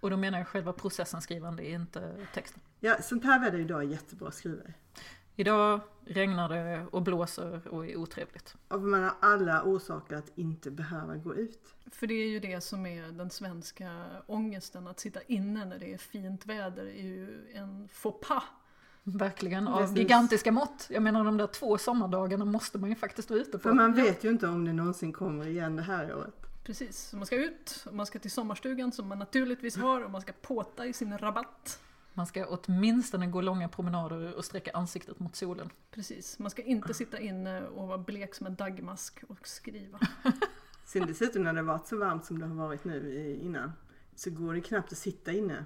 Och 0.00 0.10
då 0.10 0.16
menar 0.16 0.38
jag 0.38 0.48
själva 0.48 0.72
processen 0.72 1.22
skrivande, 1.22 1.70
inte 1.70 2.26
texten. 2.34 2.60
Ja, 2.80 3.02
sånt 3.02 3.24
här 3.24 3.40
väder 3.40 3.58
idag 3.58 3.82
är 3.82 3.86
jättebra 3.86 4.28
att 4.28 4.34
skriva 4.34 4.62
i. 4.62 4.74
Idag 5.36 5.80
regnar 6.04 6.48
det 6.48 6.86
och 6.92 7.02
blåser 7.02 7.68
och 7.68 7.86
är 7.86 7.96
otrevligt. 7.96 8.56
Och 8.68 8.80
man 8.80 9.02
har 9.02 9.14
alla 9.20 9.62
orsaker 9.62 10.16
att 10.16 10.38
inte 10.38 10.70
behöva 10.70 11.16
gå 11.16 11.34
ut. 11.34 11.74
För 11.90 12.06
det 12.06 12.14
är 12.14 12.28
ju 12.28 12.40
det 12.40 12.60
som 12.60 12.86
är 12.86 13.12
den 13.12 13.30
svenska 13.30 14.06
ångesten, 14.26 14.86
att 14.86 15.00
sitta 15.00 15.20
inne 15.22 15.64
när 15.64 15.78
det 15.78 15.94
är 15.94 15.98
fint 15.98 16.46
väder 16.46 16.86
är 16.86 17.02
ju 17.02 17.52
en 17.54 17.88
faux 17.92 18.28
pas. 18.28 18.42
Verkligen, 19.02 19.68
av 19.68 19.80
Precis. 19.80 19.96
gigantiska 19.96 20.52
mått. 20.52 20.86
Jag 20.90 21.02
menar 21.02 21.24
de 21.24 21.36
där 21.36 21.46
två 21.46 21.78
sommardagarna 21.78 22.44
måste 22.44 22.78
man 22.78 22.88
ju 22.88 22.96
faktiskt 22.96 23.30
vara 23.30 23.40
ute 23.40 23.52
på. 23.52 23.58
För 23.58 23.72
man 23.72 23.92
vet 23.92 24.24
ju 24.24 24.30
inte 24.30 24.46
om 24.46 24.64
det 24.64 24.72
någonsin 24.72 25.12
kommer 25.12 25.46
igen 25.46 25.76
det 25.76 25.82
här 25.82 26.14
året. 26.14 26.49
Precis, 26.62 26.98
så 26.98 27.16
man 27.16 27.26
ska 27.26 27.36
ut, 27.36 27.84
och 27.86 27.94
man 27.94 28.06
ska 28.06 28.18
till 28.18 28.30
sommarstugan 28.30 28.92
som 28.92 29.08
man 29.08 29.18
naturligtvis 29.18 29.76
har 29.76 30.00
och 30.00 30.10
man 30.10 30.20
ska 30.20 30.32
påta 30.32 30.86
i 30.86 30.92
sin 30.92 31.18
rabatt. 31.18 31.80
Man 32.14 32.26
ska 32.26 32.46
åtminstone 32.46 33.26
gå 33.26 33.40
långa 33.40 33.68
promenader 33.68 34.34
och 34.34 34.44
sträcka 34.44 34.70
ansiktet 34.74 35.18
mot 35.18 35.36
solen. 35.36 35.70
Precis, 35.90 36.38
man 36.38 36.50
ska 36.50 36.62
inte 36.62 36.94
sitta 36.94 37.20
inne 37.20 37.62
och 37.66 37.88
vara 37.88 37.98
blek 37.98 38.34
som 38.34 38.46
en 38.46 38.54
dagmask 38.54 39.24
och 39.28 39.48
skriva. 39.48 39.98
Sen 40.84 41.06
dessutom 41.06 41.42
när 41.42 41.52
det 41.52 41.62
varit 41.62 41.86
så 41.86 41.96
varmt 41.96 42.24
som 42.24 42.38
det 42.38 42.46
har 42.46 42.54
varit 42.54 42.84
nu 42.84 43.38
innan 43.42 43.72
så 44.14 44.30
går 44.30 44.54
det 44.54 44.60
knappt 44.60 44.92
att 44.92 44.98
sitta 44.98 45.32
inne. 45.32 45.64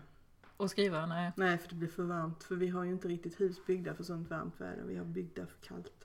Och 0.57 0.71
skriva, 0.71 1.07
nej. 1.07 1.33
Nej, 1.37 1.59
för 1.59 1.69
det 1.69 1.75
blir 1.75 1.89
för 1.89 2.03
varmt. 2.03 2.45
För 2.45 2.55
vi 2.55 2.69
har 2.69 2.85
ju 2.85 2.91
inte 2.91 3.09
riktigt 3.09 3.41
hus 3.41 3.67
byggda 3.67 3.95
för 3.95 4.05
sånt 4.05 4.31
varmt 4.31 4.61
väder. 4.61 4.85
Vi 4.85 4.97
har 4.97 5.05
byggda 5.05 5.47
för 5.47 5.59
kallt. 5.61 6.04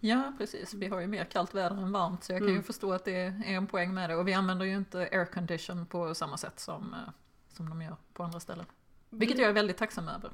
Ja, 0.00 0.32
precis. 0.38 0.74
Vi 0.74 0.86
har 0.86 1.00
ju 1.00 1.06
mer 1.06 1.24
kallt 1.24 1.54
väder 1.54 1.76
än 1.76 1.92
varmt 1.92 2.24
så 2.24 2.32
jag 2.32 2.38
kan 2.40 2.46
ju 2.48 2.52
Mm. 2.52 2.62
förstå 2.64 2.92
att 2.92 3.04
det 3.04 3.12
är 3.16 3.42
en 3.44 3.66
poäng 3.66 3.94
med 3.94 4.10
det. 4.10 4.16
Och 4.16 4.28
vi 4.28 4.34
använder 4.34 4.64
ju 4.66 4.76
inte 4.76 4.98
aircondition 4.98 5.86
på 5.86 6.14
samma 6.14 6.36
sätt 6.36 6.60
som, 6.60 6.94
eh, 6.94 6.98
som 7.48 7.68
de 7.68 7.82
gör 7.82 7.96
på 8.12 8.22
andra 8.22 8.40
ställen. 8.40 8.66
Vilket 9.10 9.38
jag 9.38 9.48
är 9.48 9.52
väldigt 9.52 9.76
tacksam 9.76 10.08
över. 10.08 10.30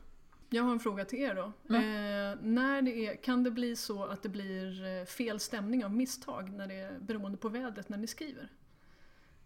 Jag 0.51 0.63
har 0.63 0.73
en 0.73 0.81
fråga 0.81 1.05
till 1.05 1.19
er 1.19 1.35
då. 1.35 1.43
Eh, 1.75 2.39
när 2.43 2.83
det 2.83 2.91
är, 3.07 3.17
kan 3.23 3.45
det 3.45 3.51
bli 3.51 3.77
så 3.77 4.05
att 4.05 4.23
det 4.23 4.29
blir 4.29 4.85
eh, 5.01 5.05
fel 5.05 5.41
stämning 5.41 5.85
av 5.85 5.93
misstag 5.95 6.51
när 6.53 6.67
det 6.67 6.75
är 6.75 6.99
beroende 7.01 7.39
på 7.39 7.49
vädret 7.49 7.89
när 7.89 7.99
ni 7.99 8.07
skriver? 8.07 8.49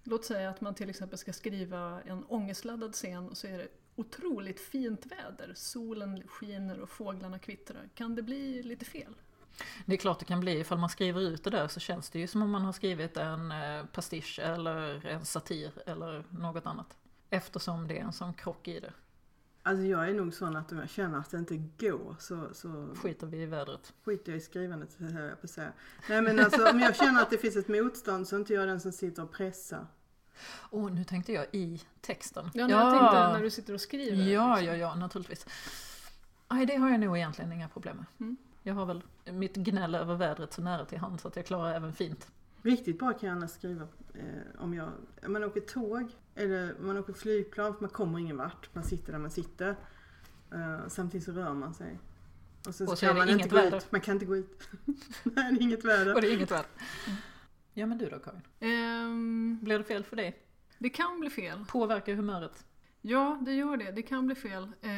Låt 0.04 0.24
säga 0.24 0.50
att 0.50 0.60
man 0.60 0.74
till 0.74 0.90
exempel 0.90 1.18
ska 1.18 1.32
skriva 1.32 2.02
en 2.02 2.24
ångestladdad 2.24 2.92
scen 2.92 3.28
och 3.28 3.36
så 3.36 3.46
är 3.46 3.58
det 3.58 3.68
otroligt 3.96 4.60
fint 4.60 5.06
väder. 5.06 5.52
Solen 5.54 6.22
skiner 6.28 6.80
och 6.80 6.88
fåglarna 6.90 7.38
kvittrar. 7.38 7.88
Kan 7.94 8.14
det 8.14 8.22
bli 8.22 8.62
lite 8.62 8.84
fel? 8.84 9.14
Det 9.86 9.92
är 9.92 9.96
klart 9.96 10.18
det 10.18 10.24
kan 10.24 10.40
bli, 10.40 10.60
ifall 10.60 10.78
man 10.78 10.88
skriver 10.88 11.20
ut 11.20 11.44
det 11.44 11.50
där 11.50 11.68
så 11.68 11.80
känns 11.80 12.10
det 12.10 12.18
ju 12.18 12.26
som 12.26 12.42
om 12.42 12.50
man 12.50 12.62
har 12.62 12.72
skrivit 12.72 13.16
en 13.16 13.52
eh, 13.52 13.84
pastisch 13.92 14.38
eller 14.38 15.06
en 15.06 15.24
satir 15.24 15.72
eller 15.86 16.24
något 16.30 16.66
annat. 16.66 16.96
Eftersom 17.30 17.88
det 17.88 17.98
är 17.98 18.04
en 18.04 18.12
sån 18.12 18.34
krock 18.34 18.68
i 18.68 18.80
det. 18.80 18.92
Alltså 19.62 19.84
jag 19.84 20.08
är 20.08 20.14
nog 20.14 20.34
sån 20.34 20.56
att 20.56 20.72
om 20.72 20.78
jag 20.78 20.90
känner 20.90 21.18
att 21.18 21.30
det 21.30 21.38
inte 21.38 21.56
går 21.56 22.16
så, 22.18 22.48
så 22.54 22.88
Skiter 23.02 23.26
vi 23.26 23.42
i 23.42 23.46
vädret. 23.46 23.92
skiter 24.04 24.32
jag 24.32 24.38
i 24.38 24.40
skrivandet, 24.40 24.96
höll 24.98 25.24
jag 25.24 25.40
på 25.40 25.44
att 25.44 25.50
säga. 25.50 25.72
Nej 26.08 26.22
men 26.22 26.38
alltså 26.40 26.70
om 26.70 26.80
jag 26.80 26.96
känner 26.96 27.22
att 27.22 27.30
det 27.30 27.38
finns 27.38 27.56
ett 27.56 27.68
motstånd 27.68 28.28
så 28.28 28.36
är 28.36 28.40
inte 28.40 28.54
jag 28.54 28.68
den 28.68 28.80
som 28.80 28.92
sitter 28.92 29.22
och 29.22 29.32
pressar. 29.32 29.86
Åh, 30.70 30.90
nu 30.90 31.04
tänkte 31.04 31.32
jag 31.32 31.46
i 31.52 31.82
texten. 32.00 32.50
Ja, 32.54 32.66
när 32.66 32.74
jag 32.74 32.98
tänkte 32.98 33.32
när 33.32 33.42
du 33.42 33.50
sitter 33.50 33.74
och 33.74 33.80
skriver. 33.80 34.16
Ja, 34.24 34.56
liksom. 34.56 34.66
ja, 34.66 34.76
ja, 34.76 34.94
naturligtvis. 34.94 35.46
Nej, 36.50 36.66
det 36.66 36.76
har 36.76 36.90
jag 36.90 37.00
nog 37.00 37.16
egentligen 37.16 37.52
inga 37.52 37.68
problem 37.68 37.96
med. 37.96 38.06
Mm. 38.20 38.36
Jag 38.68 38.74
har 38.74 38.86
väl 38.86 39.02
mitt 39.24 39.56
gnäll 39.56 39.94
över 39.94 40.14
vädret 40.14 40.52
så 40.52 40.62
nära 40.62 40.84
till 40.84 40.98
hand 40.98 41.20
så 41.20 41.28
att 41.28 41.36
jag 41.36 41.46
klarar 41.46 41.74
även 41.74 41.92
fint. 41.92 42.30
Riktigt 42.62 42.98
bra 42.98 43.12
kan 43.12 43.28
jag 43.28 43.36
annars 43.36 43.50
skriva 43.50 43.82
eh, 44.14 44.60
om 44.62 44.74
jag, 44.74 44.88
man 45.26 45.44
åker 45.44 45.60
tåg 45.60 46.10
eller 46.34 46.74
man 46.80 46.96
åker 46.96 47.12
flygplan 47.12 47.74
för 47.74 47.80
man 47.80 47.90
kommer 47.90 48.18
ingen 48.18 48.36
vart. 48.36 48.74
Man 48.74 48.84
sitter 48.84 49.12
där 49.12 49.18
man 49.18 49.30
sitter. 49.30 49.76
Eh, 50.52 50.88
samtidigt 50.88 51.24
så 51.24 51.32
rör 51.32 51.54
man 51.54 51.74
sig. 51.74 51.98
Och 52.66 52.74
så, 52.74 52.90
Och 52.90 52.98
så 52.98 53.06
kan 53.06 53.10
är 53.10 53.14
det 53.14 53.18
man 53.20 53.28
inget 53.28 53.40
inte 53.46 53.56
gå 53.56 53.62
väder. 53.62 53.76
ut. 53.76 53.92
Man 53.92 54.00
kan 54.00 54.14
inte 54.14 54.26
gå 54.26 54.36
ut. 54.36 54.68
Nej, 55.22 55.52
det 55.52 55.58
är 55.58 55.62
inget 55.62 55.84
väder. 55.84 56.14
Och 56.14 56.20
det 56.20 56.28
är 56.28 56.34
inget 56.34 56.50
väder. 56.50 56.66
Ja, 57.72 57.86
men 57.86 57.98
du 57.98 58.08
då 58.08 58.18
Karin? 58.18 58.40
Ehm, 58.60 59.58
Blir 59.62 59.78
det 59.78 59.84
fel 59.84 60.04
för 60.04 60.16
dig? 60.16 60.42
det 60.78 60.90
kan 60.90 61.20
bli 61.20 61.30
fel. 61.30 61.64
Påverkar 61.68 62.14
humöret? 62.14 62.64
Ja, 63.02 63.38
det 63.40 63.52
gör 63.52 63.76
det. 63.76 63.92
Det 63.92 64.02
kan 64.02 64.26
bli 64.26 64.34
fel. 64.34 64.68
Eh, 64.80 64.90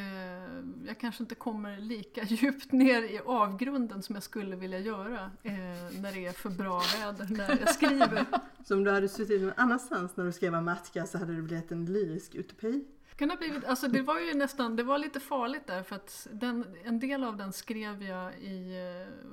jag 0.86 0.98
kanske 1.00 1.22
inte 1.22 1.34
kommer 1.34 1.78
lika 1.78 2.22
djupt 2.28 2.72
ner 2.72 3.02
i 3.02 3.20
avgrunden 3.26 4.02
som 4.02 4.14
jag 4.14 4.22
skulle 4.22 4.56
vilja 4.56 4.78
göra 4.78 5.30
eh, 5.42 5.52
när 6.00 6.12
det 6.12 6.26
är 6.26 6.32
för 6.32 6.50
bra 6.50 6.82
väder 6.98 7.26
när 7.30 7.58
jag 7.60 7.74
skriver. 7.74 8.26
Så 8.64 8.74
om 8.74 8.84
du 8.84 8.90
hade 8.90 9.08
suttit 9.08 9.42
någon 9.42 9.52
annanstans 9.56 10.16
när 10.16 10.24
du 10.24 10.32
skrev 10.32 10.54
Amatka 10.54 11.06
så 11.06 11.18
hade 11.18 11.36
det 11.36 11.42
blivit 11.42 11.72
en 11.72 11.86
lyrisk 11.86 12.34
utopi. 12.34 12.84
Kan 13.16 13.30
ha 13.30 13.36
blivit, 13.36 13.64
alltså 13.64 13.88
det 13.88 14.02
var 14.02 14.20
ju 14.20 14.34
nästan, 14.34 14.76
det 14.76 14.82
var 14.82 14.98
lite 14.98 15.20
farligt 15.20 15.66
där 15.66 15.82
för 15.82 15.96
att 15.96 16.28
den, 16.32 16.64
en 16.84 17.00
del 17.00 17.24
av 17.24 17.36
den 17.36 17.52
skrev 17.52 18.02
jag 18.02 18.38
i 18.38 18.78
eh, 18.78 19.26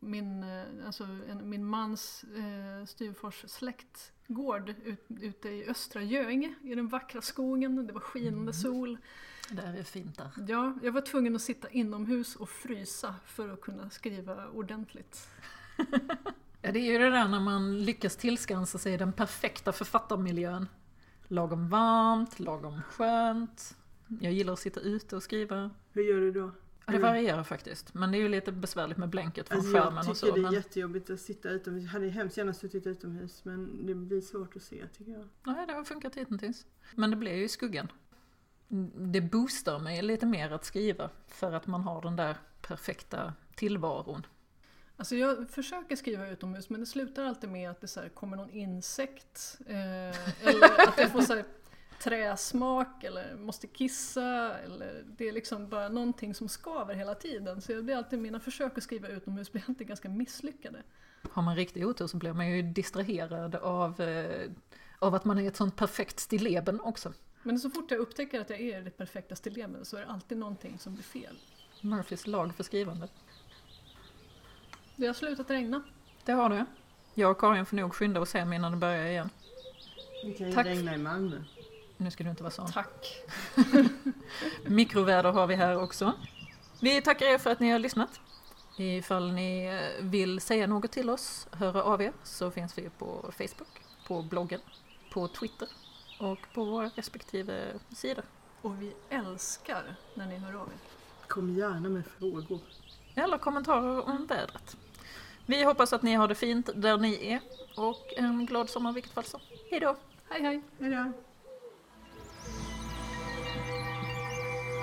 min, 0.00 0.44
alltså 0.86 1.04
en, 1.28 1.50
min 1.50 1.64
mans 1.64 2.24
eh, 2.24 2.86
styvfars 2.86 3.44
släktgård 4.28 4.74
ut, 4.84 5.06
ute 5.08 5.48
i 5.48 5.68
östra 5.68 6.02
Göinge 6.02 6.54
i 6.62 6.74
den 6.74 6.88
vackra 6.88 7.20
skogen. 7.20 7.86
Det 7.86 7.92
var 7.92 8.00
skinande 8.00 8.52
sol. 8.52 8.98
Det 9.50 9.62
är 9.62 9.82
fint 9.82 10.18
där. 10.18 10.30
Ja, 10.48 10.74
jag 10.82 10.92
var 10.92 11.00
tvungen 11.00 11.36
att 11.36 11.42
sitta 11.42 11.68
inomhus 11.70 12.36
och 12.36 12.48
frysa 12.48 13.14
för 13.26 13.48
att 13.48 13.60
kunna 13.60 13.90
skriva 13.90 14.48
ordentligt. 14.48 15.28
Ja, 16.62 16.72
det 16.72 16.78
är 16.78 16.92
ju 16.92 16.98
det 16.98 17.10
där 17.10 17.28
när 17.28 17.40
man 17.40 17.84
lyckas 17.84 18.16
tillskansa 18.16 18.78
sig 18.78 18.98
den 18.98 19.12
perfekta 19.12 19.72
författarmiljön. 19.72 20.68
Lagom 21.28 21.68
varmt, 21.68 22.40
lagom 22.40 22.82
skönt. 22.82 23.76
Jag 24.20 24.32
gillar 24.32 24.52
att 24.52 24.58
sitta 24.58 24.80
ute 24.80 25.16
och 25.16 25.22
skriva. 25.22 25.70
Hur 25.92 26.02
gör 26.02 26.20
du 26.20 26.32
då? 26.32 26.50
Ja, 26.88 26.92
det 26.92 26.98
varierar 26.98 27.42
faktiskt. 27.42 27.94
Men 27.94 28.12
det 28.12 28.18
är 28.18 28.20
ju 28.20 28.28
lite 28.28 28.52
besvärligt 28.52 28.96
med 28.98 29.08
blänket 29.08 29.48
från 29.48 29.58
Alltså 29.58 29.72
skärmen 29.72 29.94
jag 30.04 30.10
och 30.10 30.16
tycker 30.16 30.26
så. 30.28 30.34
det 30.34 30.40
är 30.40 30.42
Men, 30.42 30.52
jättejobbigt 30.52 31.10
att 31.10 31.20
sitta 31.20 31.48
utomhus. 31.48 31.82
Jag 31.84 31.90
hade 31.90 32.08
hemskt 32.08 32.36
gärna 32.36 32.52
suttit 32.54 32.86
utomhus 32.86 33.44
men 33.44 33.86
det 33.86 33.94
blir 33.94 34.20
svårt 34.20 34.56
att 34.56 34.62
se 34.62 34.86
tycker 34.98 35.12
jag. 35.12 35.28
nej, 35.42 35.66
det 35.66 35.72
har 35.72 35.84
funkat 35.84 36.14
hittills. 36.14 36.66
Men 36.94 37.10
det 37.10 37.16
blir 37.16 37.34
ju 37.34 37.44
i 37.44 37.48
skuggan. 37.48 37.88
Det 38.96 39.20
boostar 39.20 39.78
mig 39.78 40.02
lite 40.02 40.26
mer 40.26 40.50
att 40.50 40.64
skriva. 40.64 41.10
För 41.28 41.52
att 41.52 41.66
man 41.66 41.80
har 41.82 42.02
den 42.02 42.16
där 42.16 42.36
perfekta 42.62 43.32
tillvaron. 43.54 44.26
Alltså 44.96 45.16
jag 45.16 45.50
försöker 45.50 45.96
skriva 45.96 46.28
utomhus 46.28 46.70
men 46.70 46.80
det 46.80 46.86
slutar 46.86 47.24
alltid 47.24 47.50
med 47.50 47.70
att 47.70 47.80
det 47.80 47.88
så 47.88 48.00
här 48.00 48.08
kommer 48.08 48.36
någon 48.36 48.50
insekt. 48.50 49.58
Eh, 49.66 49.76
eller 50.48 50.88
att 50.88 50.98
jag 50.98 51.12
får 51.12 51.20
så 51.20 51.34
här 51.34 51.44
träsmak 51.98 53.04
eller 53.04 53.36
måste 53.36 53.66
kissa. 53.66 54.58
Eller 54.58 55.04
det 55.06 55.28
är 55.28 55.32
liksom 55.32 55.68
bara 55.68 55.88
någonting 55.88 56.34
som 56.34 56.48
skaver 56.48 56.94
hela 56.94 57.14
tiden. 57.14 57.60
Så 57.60 57.72
jag 57.72 57.84
blir 57.84 57.96
alltid, 57.96 58.18
mina 58.18 58.40
försök 58.40 58.78
att 58.78 58.84
skriva 58.84 59.08
utomhus 59.08 59.52
blir 59.52 59.64
alltid 59.68 59.86
ganska 59.86 60.08
misslyckade. 60.08 60.82
Har 61.30 61.42
man 61.42 61.56
riktig 61.56 61.86
otur 61.86 62.06
så 62.06 62.16
blir 62.16 62.32
man 62.32 62.50
ju 62.50 62.62
distraherad 62.62 63.54
av, 63.54 64.00
eh, 64.00 64.50
av 64.98 65.14
att 65.14 65.24
man 65.24 65.38
är 65.38 65.48
ett 65.48 65.56
sånt 65.56 65.76
perfekt 65.76 66.20
stilleben 66.20 66.80
också. 66.80 67.12
Men 67.42 67.58
så 67.58 67.70
fort 67.70 67.90
jag 67.90 68.00
upptäcker 68.00 68.40
att 68.40 68.50
jag 68.50 68.60
är 68.60 68.82
det 68.82 68.90
perfekta 68.90 69.36
stilleben 69.36 69.84
så 69.84 69.96
är 69.96 70.00
det 70.00 70.06
alltid 70.06 70.38
någonting 70.38 70.78
som 70.78 70.94
blir 70.94 71.04
fel. 71.04 71.38
Murphys 71.80 72.26
lag 72.26 72.54
för 72.54 72.64
skrivande. 72.64 73.08
Det 74.96 75.06
har 75.06 75.14
slutat 75.14 75.50
regna. 75.50 75.82
Det 76.24 76.32
har 76.32 76.50
det. 76.50 76.66
Jag 77.14 77.30
och 77.30 77.40
Karin 77.40 77.66
får 77.66 77.76
nog 77.76 77.94
skynda 77.94 78.20
oss 78.20 78.34
hem 78.34 78.52
innan 78.52 78.72
det 78.72 78.78
börjar 78.78 79.06
igen. 79.06 79.30
Det 80.24 80.32
kan 80.32 80.46
ju 80.48 80.54
Tack. 80.54 80.66
regna 80.66 80.94
i 80.94 80.98
Malmö. 80.98 81.36
Nu 82.00 82.10
ska 82.10 82.24
du 82.24 82.30
inte 82.30 82.42
vara 82.42 82.50
sån. 82.50 82.72
Tack! 82.72 83.22
Mikroväder 84.66 85.32
har 85.32 85.46
vi 85.46 85.54
här 85.54 85.82
också. 85.82 86.12
Vi 86.80 87.02
tackar 87.02 87.26
er 87.26 87.38
för 87.38 87.50
att 87.50 87.60
ni 87.60 87.70
har 87.70 87.78
lyssnat. 87.78 88.20
Ifall 88.76 89.32
ni 89.32 89.66
eh, 89.66 90.04
vill 90.04 90.40
säga 90.40 90.66
något 90.66 90.92
till 90.92 91.10
oss, 91.10 91.48
höra 91.52 91.82
av 91.82 92.02
er, 92.02 92.12
så 92.22 92.50
finns 92.50 92.78
vi 92.78 92.90
på 92.98 93.32
Facebook, 93.32 93.82
på 94.06 94.22
bloggen, 94.22 94.60
på 95.12 95.28
Twitter 95.28 95.68
och 96.20 96.38
på 96.54 96.64
våra 96.64 96.90
respektive 96.94 97.64
sidor. 97.96 98.24
Och 98.62 98.82
vi 98.82 98.92
älskar 99.08 99.96
när 100.14 100.26
ni 100.26 100.36
hör 100.36 100.54
av 100.54 100.68
er. 100.68 100.78
Kom 101.28 101.54
gärna 101.54 101.88
med 101.88 102.06
frågor. 102.06 102.60
Eller 103.14 103.38
kommentarer 103.38 104.08
om 104.08 104.26
vädret. 104.26 104.76
Vi 105.46 105.64
hoppas 105.64 105.92
att 105.92 106.02
ni 106.02 106.14
har 106.14 106.28
det 106.28 106.34
fint 106.34 106.70
där 106.74 106.98
ni 106.98 107.32
är 107.32 107.40
och 107.76 108.12
en 108.16 108.46
glad 108.46 108.70
sommar 108.70 108.90
i 108.90 108.94
vilket 108.94 109.12
fall 109.12 109.24
så. 109.24 109.40
Hej 109.70 109.80
då! 109.80 109.96
Hej 110.28 110.42
hej! 110.42 110.62
Hejdå! 110.80 111.12